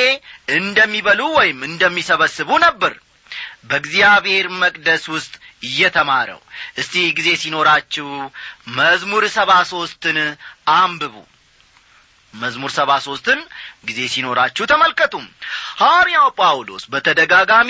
እንደሚበሉ 0.58 1.22
ወይም 1.38 1.60
እንደሚሰበስቡ 1.70 2.50
ነበር። 2.66 2.94
በእግዚአብሔር 3.70 4.46
መቅደስ 4.62 5.04
ውስጥ 5.14 5.34
እየተማረው። 5.64 6.40
እስቲ 6.78 6.94
ጊዜ 7.18 7.30
ሲኖራችሁ 7.42 8.08
መዝሙር 8.78 9.24
ሰባ 9.36 9.52
ሦስትን 9.72 10.18
አንብቡ። 10.76 11.16
መዝሙር 12.34 12.72
ሰባ 12.74 12.92
ሦስትን 13.06 13.40
ጊዜ 13.88 14.00
ሲኖራችሁ 14.14 14.64
ተመልከቱ። 14.72 15.14
ሐዋርያው 15.82 16.28
ጳውሎስ 16.40 16.84
በተደጋጋሚ 16.92 17.70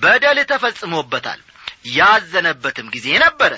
በደል 0.00 0.38
ተፈጽሞበታል። 0.50 1.40
ያዘነበትም 1.94 2.88
ጊዜ 2.94 3.06
ነበረ። 3.24 3.52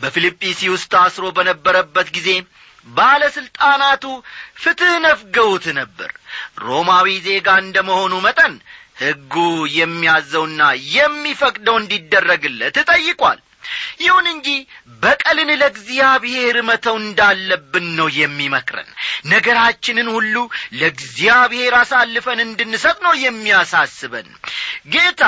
በፊልጵስዩስ 0.00 0.82
ታስሮ 0.92 1.24
በነበረበት 1.36 2.08
ጊዜ 2.16 2.28
ባለሥልጣናቱ 2.86 4.04
ፍትሕ 4.62 4.92
ነፍገውት 5.04 5.66
ነበር። 5.78 6.10
ሮማዊ 6.64 7.08
ዜጋ 7.26 7.48
እንደ 7.62 7.76
መሆኑ 7.88 8.14
መጠን 8.26 8.54
ሕጉ 9.00 9.34
የሚያዘውና 9.76 10.62
የሚፈቅደው 10.94 11.76
እንዲደረግለት 11.80 12.76
ጠይቋል። 12.90 13.38
ይሁን 14.00 14.26
እንጂ 14.32 14.48
በቀልን 15.02 15.50
ለእግዚአብሔር 15.60 16.56
መተው 16.68 16.96
እንዳለብን 17.00 17.86
ነው 17.98 18.08
የሚመክረን። 18.16 18.88
ነገራችንን 19.32 20.08
ሁሉ 20.14 20.36
ለእግዚአብሔር 20.80 21.74
አሳልፈን 21.80 22.40
እንድንሰጥ 22.46 22.96
ነው 23.06 23.14
የሚያሳስበን። 23.24 24.28
ጌታ 24.92 25.24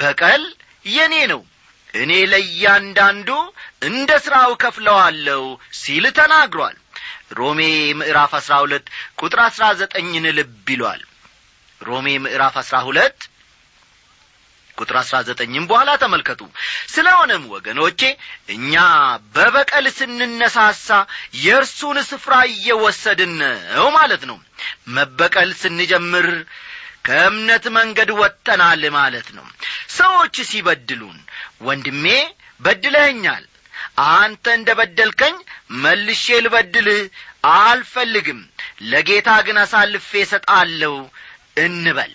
በቀል 0.00 0.44
የኔ 0.88 1.14
ነው 1.32 1.42
እኔ 1.94 2.12
ለእያንዳንዱ 2.30 3.28
እንደ 3.82 4.10
ሥራው 4.24 4.52
ከፍለዋለሁ 4.62 5.42
ሲል 5.74 6.06
ተናግሯል። 6.16 6.76
ሮሜ 7.32 7.60
ምዕራፍ 7.98 8.32
አሥራ 8.38 8.54
ሁለት 8.64 8.86
ቁጥር 9.20 9.40
አሥራ 9.44 9.64
ዘጠኝን 9.80 10.26
ልብ 10.38 10.68
ይሏል። 10.72 11.02
ሮሜ 11.80 12.08
ምዕራፍ 12.24 12.56
አሥራ 12.60 12.76
ሁለት 12.88 13.18
ቁጥር 14.78 14.96
አሥራ 15.00 15.16
ዘጠኝም 15.26 15.64
በኋላ 15.70 15.90
ተመልከቱ። 16.02 16.40
ስለሆነም 16.88 17.44
ወገኖቼ 17.52 18.00
እኛ 18.48 18.72
በበቀል 19.34 19.86
ስንነሳሳ 19.98 20.88
የእርሱን 21.42 21.98
ስፍራ 22.08 22.34
እየወሰድን 22.50 23.34
ነው 23.76 23.88
ማለት 23.98 24.22
ነው። 24.30 24.38
መበቀል 24.96 25.50
ስንጀምር 25.60 26.28
ከእምነት 27.04 27.64
መንገድ 27.76 28.10
ወጥተናል 28.20 28.82
ማለት 28.96 29.28
ነው። 29.36 29.46
ሰዎች 29.96 30.36
ሲበድሉን 30.50 31.18
ወንድሜ 31.66 32.06
በድለኸኛል 32.60 33.44
አንተ 34.12 34.44
እንደ 34.58 34.70
በደልከኝ 34.78 35.34
መልሼ 35.82 36.24
ልበድልህ 36.44 37.00
አልፈልግም 37.56 38.40
ለጌታ 38.90 39.30
ግን 39.46 39.56
አሳልፌ 39.62 40.10
እሰጣለሁ 40.24 40.94
እንበል። 41.64 42.12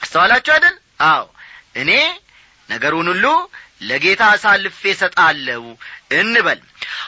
አስተዋላችሁ 0.00 0.52
አይደል? 0.56 0.76
አዎ። 1.08 1.24
እኔ 1.76 1.90
ነገሩን 2.68 3.08
ሁሉ 3.12 3.26
ለጌታ 3.82 4.22
አሳልፌ 4.34 4.80
እሰጣለሁ 4.94 5.62
እንበል። 6.18 6.60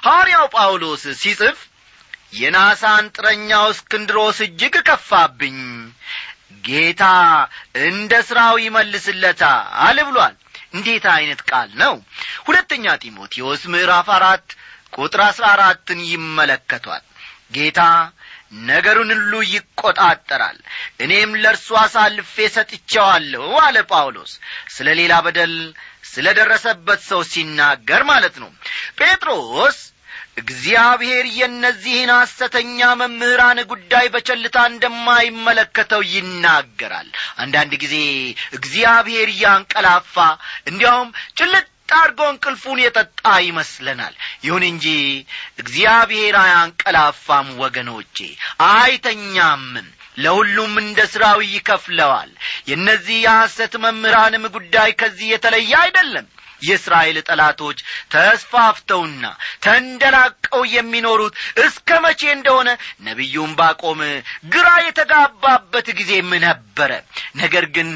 ሐዋርያው 0.07 0.47
ጳውሎስ 0.55 1.05
ሲጽፍ 1.23 1.59
የናሳ 2.35 2.83
አንጥረኛው 2.99 3.65
እስክንድሮስ 3.73 4.39
እጅግ 4.47 4.75
ከፋብኝ 4.87 5.59
ጌታ 6.65 7.03
እንደ 7.85 8.13
ሥራው 8.29 8.57
ይመልስለታል 8.65 9.99
ብሏል። 10.09 10.35
እንዴት 10.75 11.05
ዐይነት 11.13 11.41
ቃል 11.49 11.71
ነው? 11.81 11.95
ሁለተኛ 12.47 12.85
ጢሞቴዎስ 13.03 13.63
ምዕራፍ 13.73 14.09
አራት 14.17 14.47
ቁጥር 14.97 15.21
አሥራ 15.27 15.45
አራትን 15.55 16.01
ይመለከቷል። 16.11 17.05
ጌታ 17.55 17.81
ነገሩን 18.67 19.11
ሁሉ 19.15 19.33
ይቈጣጠራል 19.53 20.59
እኔም 21.01 21.31
ለእርሱ 21.43 21.69
አሳልፌ 21.83 22.35
ሰጥቼዋለሁ 22.57 23.47
አለ 23.65 23.77
ጳውሎስ። 23.91 24.33
ስለ 24.75 24.89
ሌላ 25.01 25.13
በደል 25.27 25.55
ስለ 26.13 26.27
ደረሰበት 26.39 27.01
ሰው 27.11 27.21
ሲናገር 27.31 28.03
ማለት 28.11 28.35
ነው። 28.43 28.51
ጴጥሮስ 28.99 29.79
እግዚአብሔር 30.37 31.25
የእነዚህን 31.33 32.11
ሐሰተኛ 32.15 32.79
መምህራን 33.01 33.59
ጉዳይ 33.73 34.07
በቸልታ 34.15 34.57
እንደማይመለከተው 34.71 36.03
ይናገራል። 36.13 37.09
አንዳንድ 37.39 37.73
ጊዜ 37.83 37.97
እግዚአብሔር 38.57 39.31
ያንቀላፋ 39.43 40.15
እንዲያውም 40.71 41.11
ጭልጥ 41.39 41.67
አርጎ 41.97 42.21
እንቅልፉን 42.33 42.79
የጠጣ 42.83 43.23
ይመስለናል። 43.47 44.15
ይሁን 44.45 44.65
እንጂ 44.69 44.87
እግዚአብሔር 45.63 46.37
አያንቀላፋም 46.43 47.49
ወገኖቼ 47.63 48.17
አይተኛምም። 48.73 49.89
ለሁሉም 50.19 50.73
እንደ 50.81 51.01
ሥራው 51.13 51.39
ይከፍለዋል። 51.49 52.31
የእነዚህ 52.69 53.19
የሐሰት 53.23 53.75
መምህራንም 53.85 54.45
ጉዳይ 54.57 54.91
ከዚህ 55.01 55.29
የተለየ 55.33 55.73
አይደለም 55.83 56.27
የእስራኤል 56.63 57.19
ጠላቶች 57.29 57.79
ተስፋፍተውና 58.15 59.25
ተንደላቀው 59.67 60.63
የሚኖሩት 60.75 61.35
እስከ 61.65 62.01
መቼ 62.05 62.23
እንደሆነ 62.37 62.69
ነቢዩም 63.07 63.53
ባቆም 63.59 64.01
ግራ 64.55 64.69
የተጋባበት 64.87 65.89
ጊዜም 65.99 66.31
ነበረ። 66.47 66.93
ነገር 67.37 67.67
ግን 67.77 67.91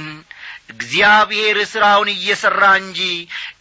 እግዚአብሔር 0.72 1.56
ሥራውን 1.72 2.08
እየሠራ 2.14 2.62
እንጂ 2.80 3.00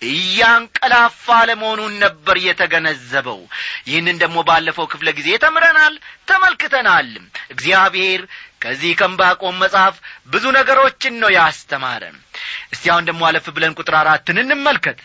እያንቀላፋ 0.09 1.25
ለመሆኑን 1.49 1.93
ነበር 2.03 2.37
የተገነዘበው። 2.45 3.41
ይህንን 3.89 4.17
ደግሞ 4.23 4.37
ባለፈው 4.47 4.87
ክፍለ 4.93 5.09
ጊዜ 5.19 5.29
ተምረናል 5.43 5.95
ተመልክተናልም 6.29 7.25
እግዚአብሔር 7.49 8.21
ከዚህ 8.65 8.91
ከምባቆም 8.99 9.59
መጽሐፍ 9.63 9.95
ብዙ 10.27 10.45
ነገሮችን 10.57 11.19
ነው 11.21 11.29
ያስተማረን። 11.35 12.15
እስቲ 12.73 12.83
አሁን 12.93 13.07
ደግሞ 13.09 13.21
አለፍ 13.27 13.47
ብለን 13.55 13.75
ቁጥር 13.79 13.95
አራትን 13.99 14.37
እንመልከት። 14.43 14.99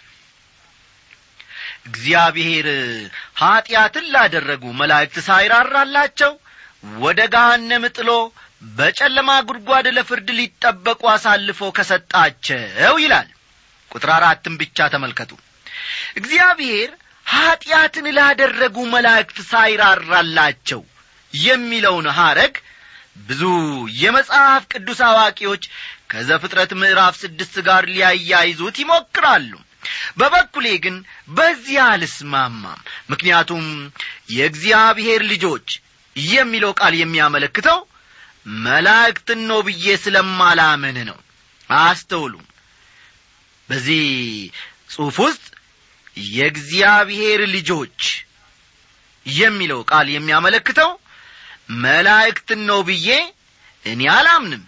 እግዚአብሔር 1.89 2.67
ኀጢአትን 3.41 4.07
ላደረጉ 4.15 4.65
መላእክት 4.81 5.17
ሳይራራላቸው 5.29 6.33
ወደ 7.03 7.21
ገሃነም 7.35 7.85
ጥሎ 7.97 8.11
በጨለማ 8.73 9.31
ጉድጓድ 9.49 9.87
ለፍርድ 9.97 10.29
ሊጠበቁ 10.39 11.03
አሳልፎ 11.13 11.71
ከሰጣቸው 11.77 12.95
ይላል። 13.05 13.29
ቁጥር 13.91 14.11
አራትን 14.17 14.55
ብቻ 14.61 14.89
ተመልከቱ። 14.95 15.31
እግዚአብሔር 16.17 16.91
ኀጢአትን 17.27 18.07
ላደረጉ 18.17 18.77
መላእክት 18.95 19.39
ሳይራራላቸው 19.51 20.81
የሚለውን 21.33 22.07
ሐረግ 22.19 22.55
ብዙ 23.21 23.43
የመጽሐፍ 24.01 24.63
ቅዱስ 24.73 25.01
አዋቂዎች 25.09 25.63
ከዘፍጥረት 26.11 26.71
ምዕራፍ 26.81 27.15
ስድስት 27.21 27.57
ጋር 27.67 27.83
ሊያያይዙት 27.91 28.77
ይሞክራሉ። 28.83 29.51
በበኩሌ 30.19 30.67
ግን 30.85 30.97
በዚህ 31.31 31.79
አልስማማም። 31.87 32.81
ምክንያቱም 33.11 33.67
የእግዚአብሔር 34.35 35.23
ልጆች 35.33 35.69
የሚለው 36.17 36.73
ቃል 36.81 36.95
የሚያመለክተው 36.99 37.79
መላእክትን 38.65 39.41
ነው 39.51 39.61
ብዬ 39.67 39.87
ስለማላምን 40.05 40.99
ነው። 41.11 41.19
አስተውሉ 41.71 42.35
በዚህ 43.69 44.05
ጽሑፍ 44.93 45.19
ውስጥ 45.25 45.45
የእግዚአብሔር 46.31 47.41
ልጆች 47.53 48.01
የሚለው 49.27 49.81
ቃል 49.91 50.07
የሚያመለክተው 50.11 50.91
መላእክትን 51.81 52.61
ነው 52.71 52.81
ብዬ 52.89 53.09
እኔ 53.85 54.03
አላምንም። 54.15 54.63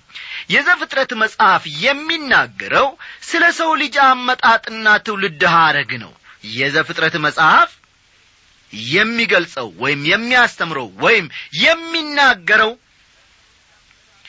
የዘፍጥረት 0.50 1.10
መጽሐፍ 1.22 1.62
የሚናገረው 1.82 2.86
ስለ 3.22 3.44
ሰው 3.58 3.70
ልጅ 3.82 3.94
አመጣጥና 4.06 4.86
ትውልድ 5.06 5.42
ሐረግ 5.54 5.90
ነው። 6.02 6.12
የዘፍጥረት 6.52 7.14
መጽሐፍ 7.26 7.70
የሚገልጸው 8.72 9.68
ወይም 9.82 10.00
የሚያስተምረው 10.10 10.88
ወይም 11.04 11.26
የሚናገረው 11.64 12.72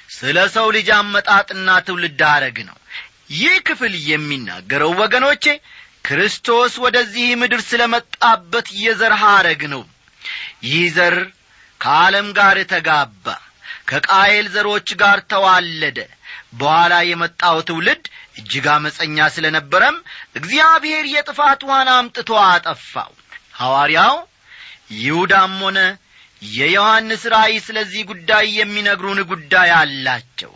ስለ 0.09 0.37
ሰው 0.55 0.67
ልጅ 0.75 0.89
አመጣጥና 0.97 1.69
ትውልድ 1.85 2.21
ሐረግ 2.31 2.57
ነው። 2.69 2.77
ይህ 3.35 3.55
ክፍል 3.67 3.93
የሚናገረው 4.09 4.91
ወገኖቼ 5.01 5.45
ክርስቶስ 6.07 6.73
ወደዚህ 6.83 7.27
ምድር 7.41 7.61
ስለ 7.67 7.81
መጣበት 7.93 8.67
የዘር 8.81 9.13
ሐረግ 9.21 9.61
ነው። 9.73 9.83
ይህ 10.65 10.85
ዘር 10.97 11.15
ከዓለም 11.83 12.27
ጋር 12.37 12.57
ተጋባ 12.71 13.25
ከቃየል 13.89 14.47
ዘሮች 14.53 14.89
ጋር 15.01 15.17
ተዋለደ። 15.31 15.97
በኋላ 16.53 16.93
የመጣው 17.05 17.57
ትውልድ 17.67 18.03
እጅግ 18.37 18.65
አመፀኛ 18.73 19.17
ስለ 19.35 19.45
ነበረም 19.55 19.95
እግዚአብሔር 20.35 21.05
የጥፋት 21.13 21.61
ውሃን 21.67 21.89
አምጥቶ 21.95 22.29
አጠፋው። 22.45 23.11
ሐዋርያው 23.55 24.15
ይሁዳም 24.97 25.55
ሆነ 25.63 25.79
የዮሐንስ 26.51 27.23
ራእይ 27.33 27.55
ስለዚህ 27.65 28.01
ጉዳይ 28.09 28.45
የሚነግሩን 28.57 29.19
ጉዳይ 29.31 29.69
አላቸው። 29.77 30.51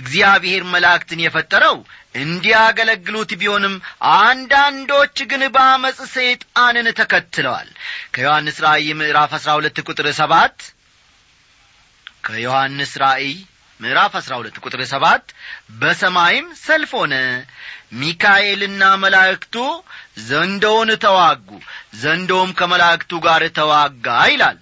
እግዚአብሔር 0.00 0.62
መላእክትን 0.72 1.22
የፈጠረው 1.24 1.76
እንዲያገለግሉት 2.22 3.30
ቢሆንም 3.40 3.74
አንዳንዶች 4.18 5.16
ግን 5.30 5.42
በአመፅ 5.54 5.98
ሰይጣንን 6.14 6.88
ተከትለዋል። 6.98 7.68
ከዮሐንስ 8.14 8.58
ራእይ 8.64 8.88
ምዕራፍ 9.00 9.32
አሥራ 9.38 9.52
ሁለት 9.58 9.78
ቁጥር 9.86 10.08
ሰባት 10.20 10.58
ከዮሐንስ 12.24 12.92
ራእይ 13.02 13.32
ምዕራፍ 13.80 14.12
አሥራ 14.18 14.32
ሁለት 14.40 14.56
ቁጥር 14.64 14.80
ሰባት 14.90 15.24
በሰማይም 15.78 16.48
ሰልፍ 16.60 16.90
ሆነ። 16.98 17.14
ሚካኤልና 17.94 18.82
መላእክቱ 19.02 19.54
ዘንዶውን 20.28 20.90
ተዋጉ 21.02 21.48
ዘንዶም 22.02 22.50
ከመላእክቱ 22.58 23.20
ጋር 23.26 23.42
ተዋጋ 23.58 24.06
ይላል 24.30 24.58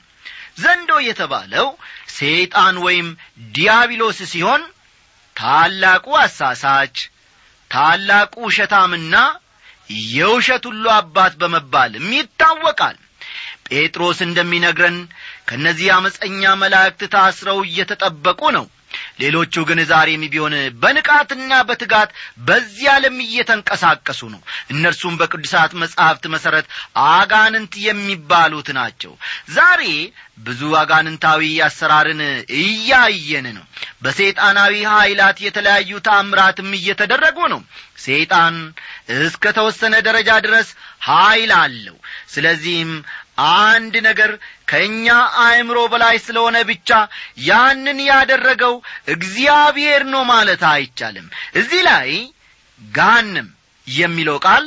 ዘንዶ 0.57 0.91
የተባለው 1.05 1.67
ሰይጣን 2.15 2.77
ወይም 2.87 3.09
ዲያብሎስ 3.55 4.19
ሲሆን 4.33 4.63
ታላቁ 5.37 6.07
አሳሳች 6.23 6.97
ታላቁ 7.71 8.35
ውሸታምና 8.47 9.17
የውሸት 10.13 10.65
ሁሉ 10.71 10.85
አባት 10.97 11.33
በመባልም 11.41 12.09
ይታወቃል። 12.17 12.97
ጴጥሮስ 13.69 14.19
እንደሚነግረን 14.27 14.97
ከእነዚህ 15.49 15.89
አመፀኛ 15.97 16.43
መላእክት 16.63 17.03
ታስረው 17.15 17.59
እየተጠበቁ 17.65 18.41
ነው 18.57 18.67
ሌሎቹ 19.21 19.55
ግን 19.69 19.81
ዛሬም 19.91 20.23
ቢሆን 20.33 20.55
በንቃትና 20.83 21.53
በትጋት 21.69 22.11
በዚህ 22.41 22.87
ዓለም 22.95 23.17
እየተንቀሳቀሱ 23.27 24.21
ነው። 24.35 24.41
እነርሱም 24.73 25.15
በቅዱሳት 25.21 25.73
መጻሕፍት 25.83 26.25
መሠረት 26.35 26.67
አጋንንት 27.11 27.75
የሚባሉት 27.87 28.71
ናቸው። 28.79 29.13
ዛሬ 29.51 29.83
ብዙ 30.45 30.61
አጋንንታዊ 30.81 31.43
አሰራርን 31.67 32.21
እያየን 32.61 33.47
ነው። 33.57 33.65
በሰይጣናዊ 34.03 34.75
ኀይላት 34.93 35.39
የተለያዩ 35.47 35.99
ታምራትም 36.07 36.71
እየተደረጉ 36.79 37.39
ነው። 37.55 37.61
ሰይጣን 38.05 38.55
እስከ 39.21 39.45
ተወሰነ 39.57 39.95
ደረጃ 40.07 40.31
ድረስ 40.47 40.69
ኀይል 41.09 41.51
አለው። 41.59 41.97
ስለዚህም 42.29 42.93
አንድ 43.41 43.95
ነገር 44.07 44.31
ከእኛ 44.71 45.07
አእምሮ 45.43 45.79
በላይ 45.93 46.17
ስለሆነ 46.25 46.57
ብቻ 46.71 46.91
ያንን 47.47 47.99
ያደረገው 48.09 48.75
እግዚአብሔር 49.15 50.03
ነው 50.13 50.23
ማለት 50.33 50.63
አይቻልም። 50.71 51.27
እዚህ 51.55 51.83
ላይ 51.89 52.11
ጋንም 52.81 53.49
የሚለው 53.87 54.39
ቃል 54.47 54.67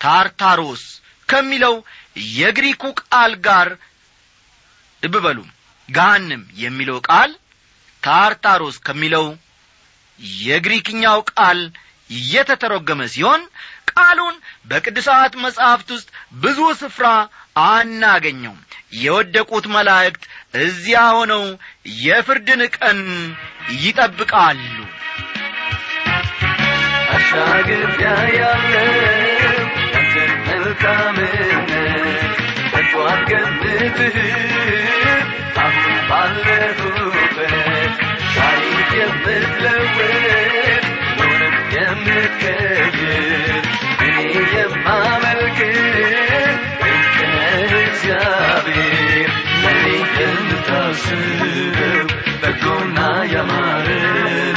ታርታሮስ 0.00 0.82
ከሚለው 1.28 1.74
የግሪኩ 2.34 2.82
ቃል 3.02 3.32
ጋር 3.46 3.68
ልብ 5.02 5.14
በሉ። 5.24 5.38
ጋንም 5.88 6.42
የሚለው 6.62 6.98
ቃል 7.08 7.30
ታርታሮስ 8.02 8.76
ከሚለው 8.86 9.26
የግሪክኛው 10.44 11.18
ቃል 11.32 11.60
የተተረጎመ 12.28 13.00
ሲሆን 13.12 13.42
ቃሉን 13.92 14.36
በቅዱሳት 14.66 15.34
መጻሕፍት 15.44 15.88
ውስጥ 15.96 16.08
ብዙ 16.42 16.60
ስፍራ 16.80 17.06
አናገኘውም። 17.64 18.60
የወደቁት 19.00 19.66
መላእክት 19.74 20.22
እዚያ 20.60 21.00
ሆነው 21.16 21.44
የፍርድን 22.04 22.62
ቀን 22.76 23.00
ይጠብቃሉ። 23.82 24.76
አሻግፊያ 27.14 28.10
ያለው 28.38 28.88
ያንተን 29.92 30.32
መልካምነት 30.48 31.70
የምትቀይር 41.74 43.00
እኔ 43.62 43.79
የማመልክ 44.32 45.58
ለእኔ 49.64 49.86
የምታስበው 50.20 52.04
በጎና 52.42 52.98
ያማረ 53.34 53.88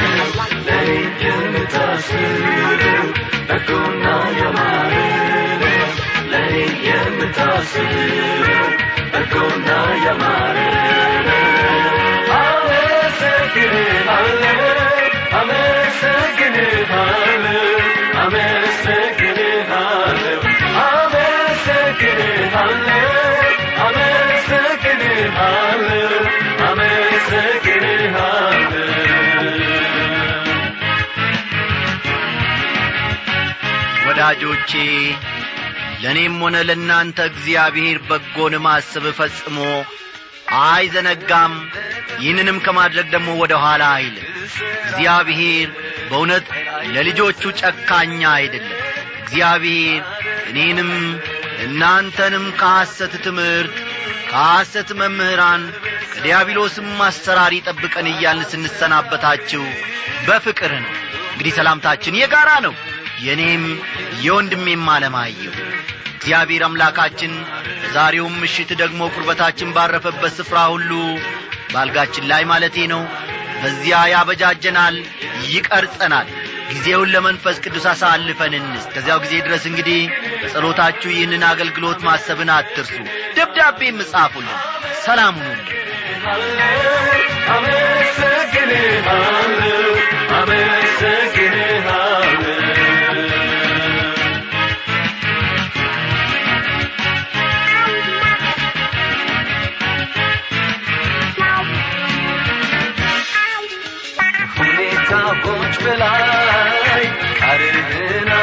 ነው 0.02 0.30
ለእኔ 0.68 0.92
የምታስበው 1.26 3.08
በጎና 3.50 4.06
ያማረ 4.40 4.94
ነው 5.64 5.90
ለእኔ 6.32 6.56
የምታስበው 6.88 8.70
በጎና 9.14 9.70
ወዳጆቼ 34.26 34.72
ለእኔም 36.02 36.36
ሆነ 36.44 36.58
ለእናንተ 36.68 37.18
እግዚአብሔር 37.30 37.98
በጎን 38.08 38.54
ማሰብ 38.66 39.06
ፈጽሞ 39.18 39.58
አይዘነጋም። 40.60 41.54
ይህንንም 42.22 42.58
ከማድረግ 42.66 43.08
ደግሞ 43.14 43.30
ወደ 43.42 43.54
ኋላ 43.64 43.84
አይልም። 43.98 44.28
እግዚአብሔር 44.84 45.68
በእውነት 46.10 46.46
ለልጆቹ 46.94 47.44
ጨካኛ 47.62 48.22
አይደለም። 48.34 48.80
እግዚአብሔር 49.22 50.02
እኔንም 50.50 50.92
እናንተንም 51.66 52.48
ከሐሰት 52.62 53.16
ትምህርት 53.28 53.76
ከሐሰት 54.32 54.90
መምህራን 55.02 55.64
ከዲያብሎስም 56.14 56.90
አሰራር 57.08 57.54
ይጠብቀን 57.58 58.10
እያልን 58.14 58.50
ስንሰናበታችሁ 58.52 59.66
በፍቅር 60.28 60.74
ነው። 60.80 60.94
እንግዲህ 61.34 61.56
ሰላምታችን 61.60 62.20
የጋራ 62.20 62.52
ነው 62.66 62.74
የእኔም 63.26 63.64
የወንድሜም 64.24 64.86
አለማየሁ 64.94 65.54
እግዚአብሔር 66.16 66.64
አምላካችን 66.68 67.34
በዛሬውም 67.82 68.36
ምሽት 68.42 68.72
ደግሞ 68.82 69.02
ቁርበታችን 69.16 69.74
ባረፈበት 69.76 70.34
ስፍራ 70.38 70.60
ሁሉ 70.74 70.92
ባልጋችን 71.74 72.28
ላይ 72.32 72.44
ማለቴ 72.52 72.78
ነው 72.94 73.02
በዚያ 73.62 73.98
ያበጃጀናል 74.14 74.96
ይቀርጸናል። 75.48 76.28
ጊዜውን 76.70 77.12
ለመንፈስ 77.14 77.58
ቅዱስ 77.64 77.86
አሳልፈን 77.92 78.54
እንስ 78.60 78.86
ከዚያው 78.94 79.20
ጊዜ 79.24 79.34
ድረስ 79.48 79.64
እንግዲህ 79.70 80.00
በጸሎታችሁ 80.42 81.10
ይህንን 81.14 81.44
አገልግሎት 81.50 82.00
ማሰብን 82.08 82.52
አትርሱ። 82.56 82.94
ደብዳቤ 83.38 83.92
ምጻፉልን 84.00 84.60
ሰላም 85.06 85.36
ሁኑልን 85.40 85.70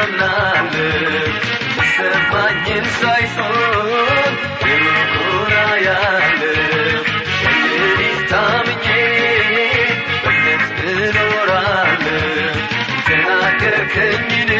አምናለሁ 0.01 1.25
ይሰማኝን 1.77 2.85
ሳይሆን 2.99 4.33
የሩቁን 4.65 5.51
አያለሁ 5.63 7.01
እንግዲህ 7.51 8.17
ታምኜ 8.31 8.85
በእምነት 10.23 10.65
እኖራለሁ 10.93 12.23
የተናገርከኝን 12.99 14.51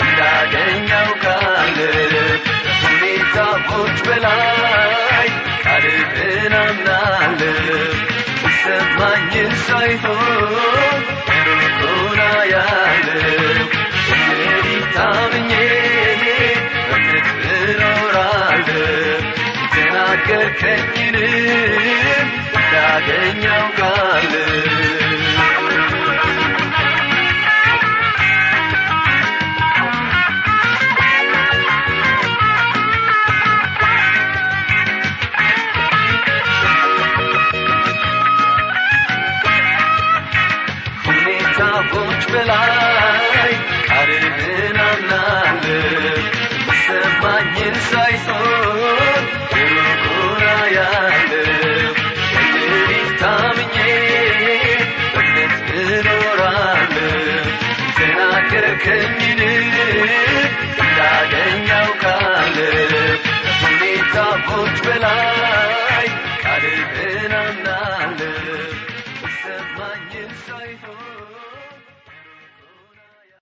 እንዳገኝ 0.00 0.90
አውቃለሁ 1.00 2.38
ሁኔታዎች 2.84 3.98
በላይ 4.08 5.28
ቃልህን 5.64 6.54
አምናለሁ 6.62 7.56
ይሰማኝን 8.44 9.52
ሳይሆን 9.66 11.01
ታምኜ 14.94 15.52
በእምነት 16.22 17.28
እኖራለሁ 17.52 18.80
የተናገርከኝን 19.64 21.16
እንዳገኝ 22.54 23.42
አውቃለሁ 23.54 25.01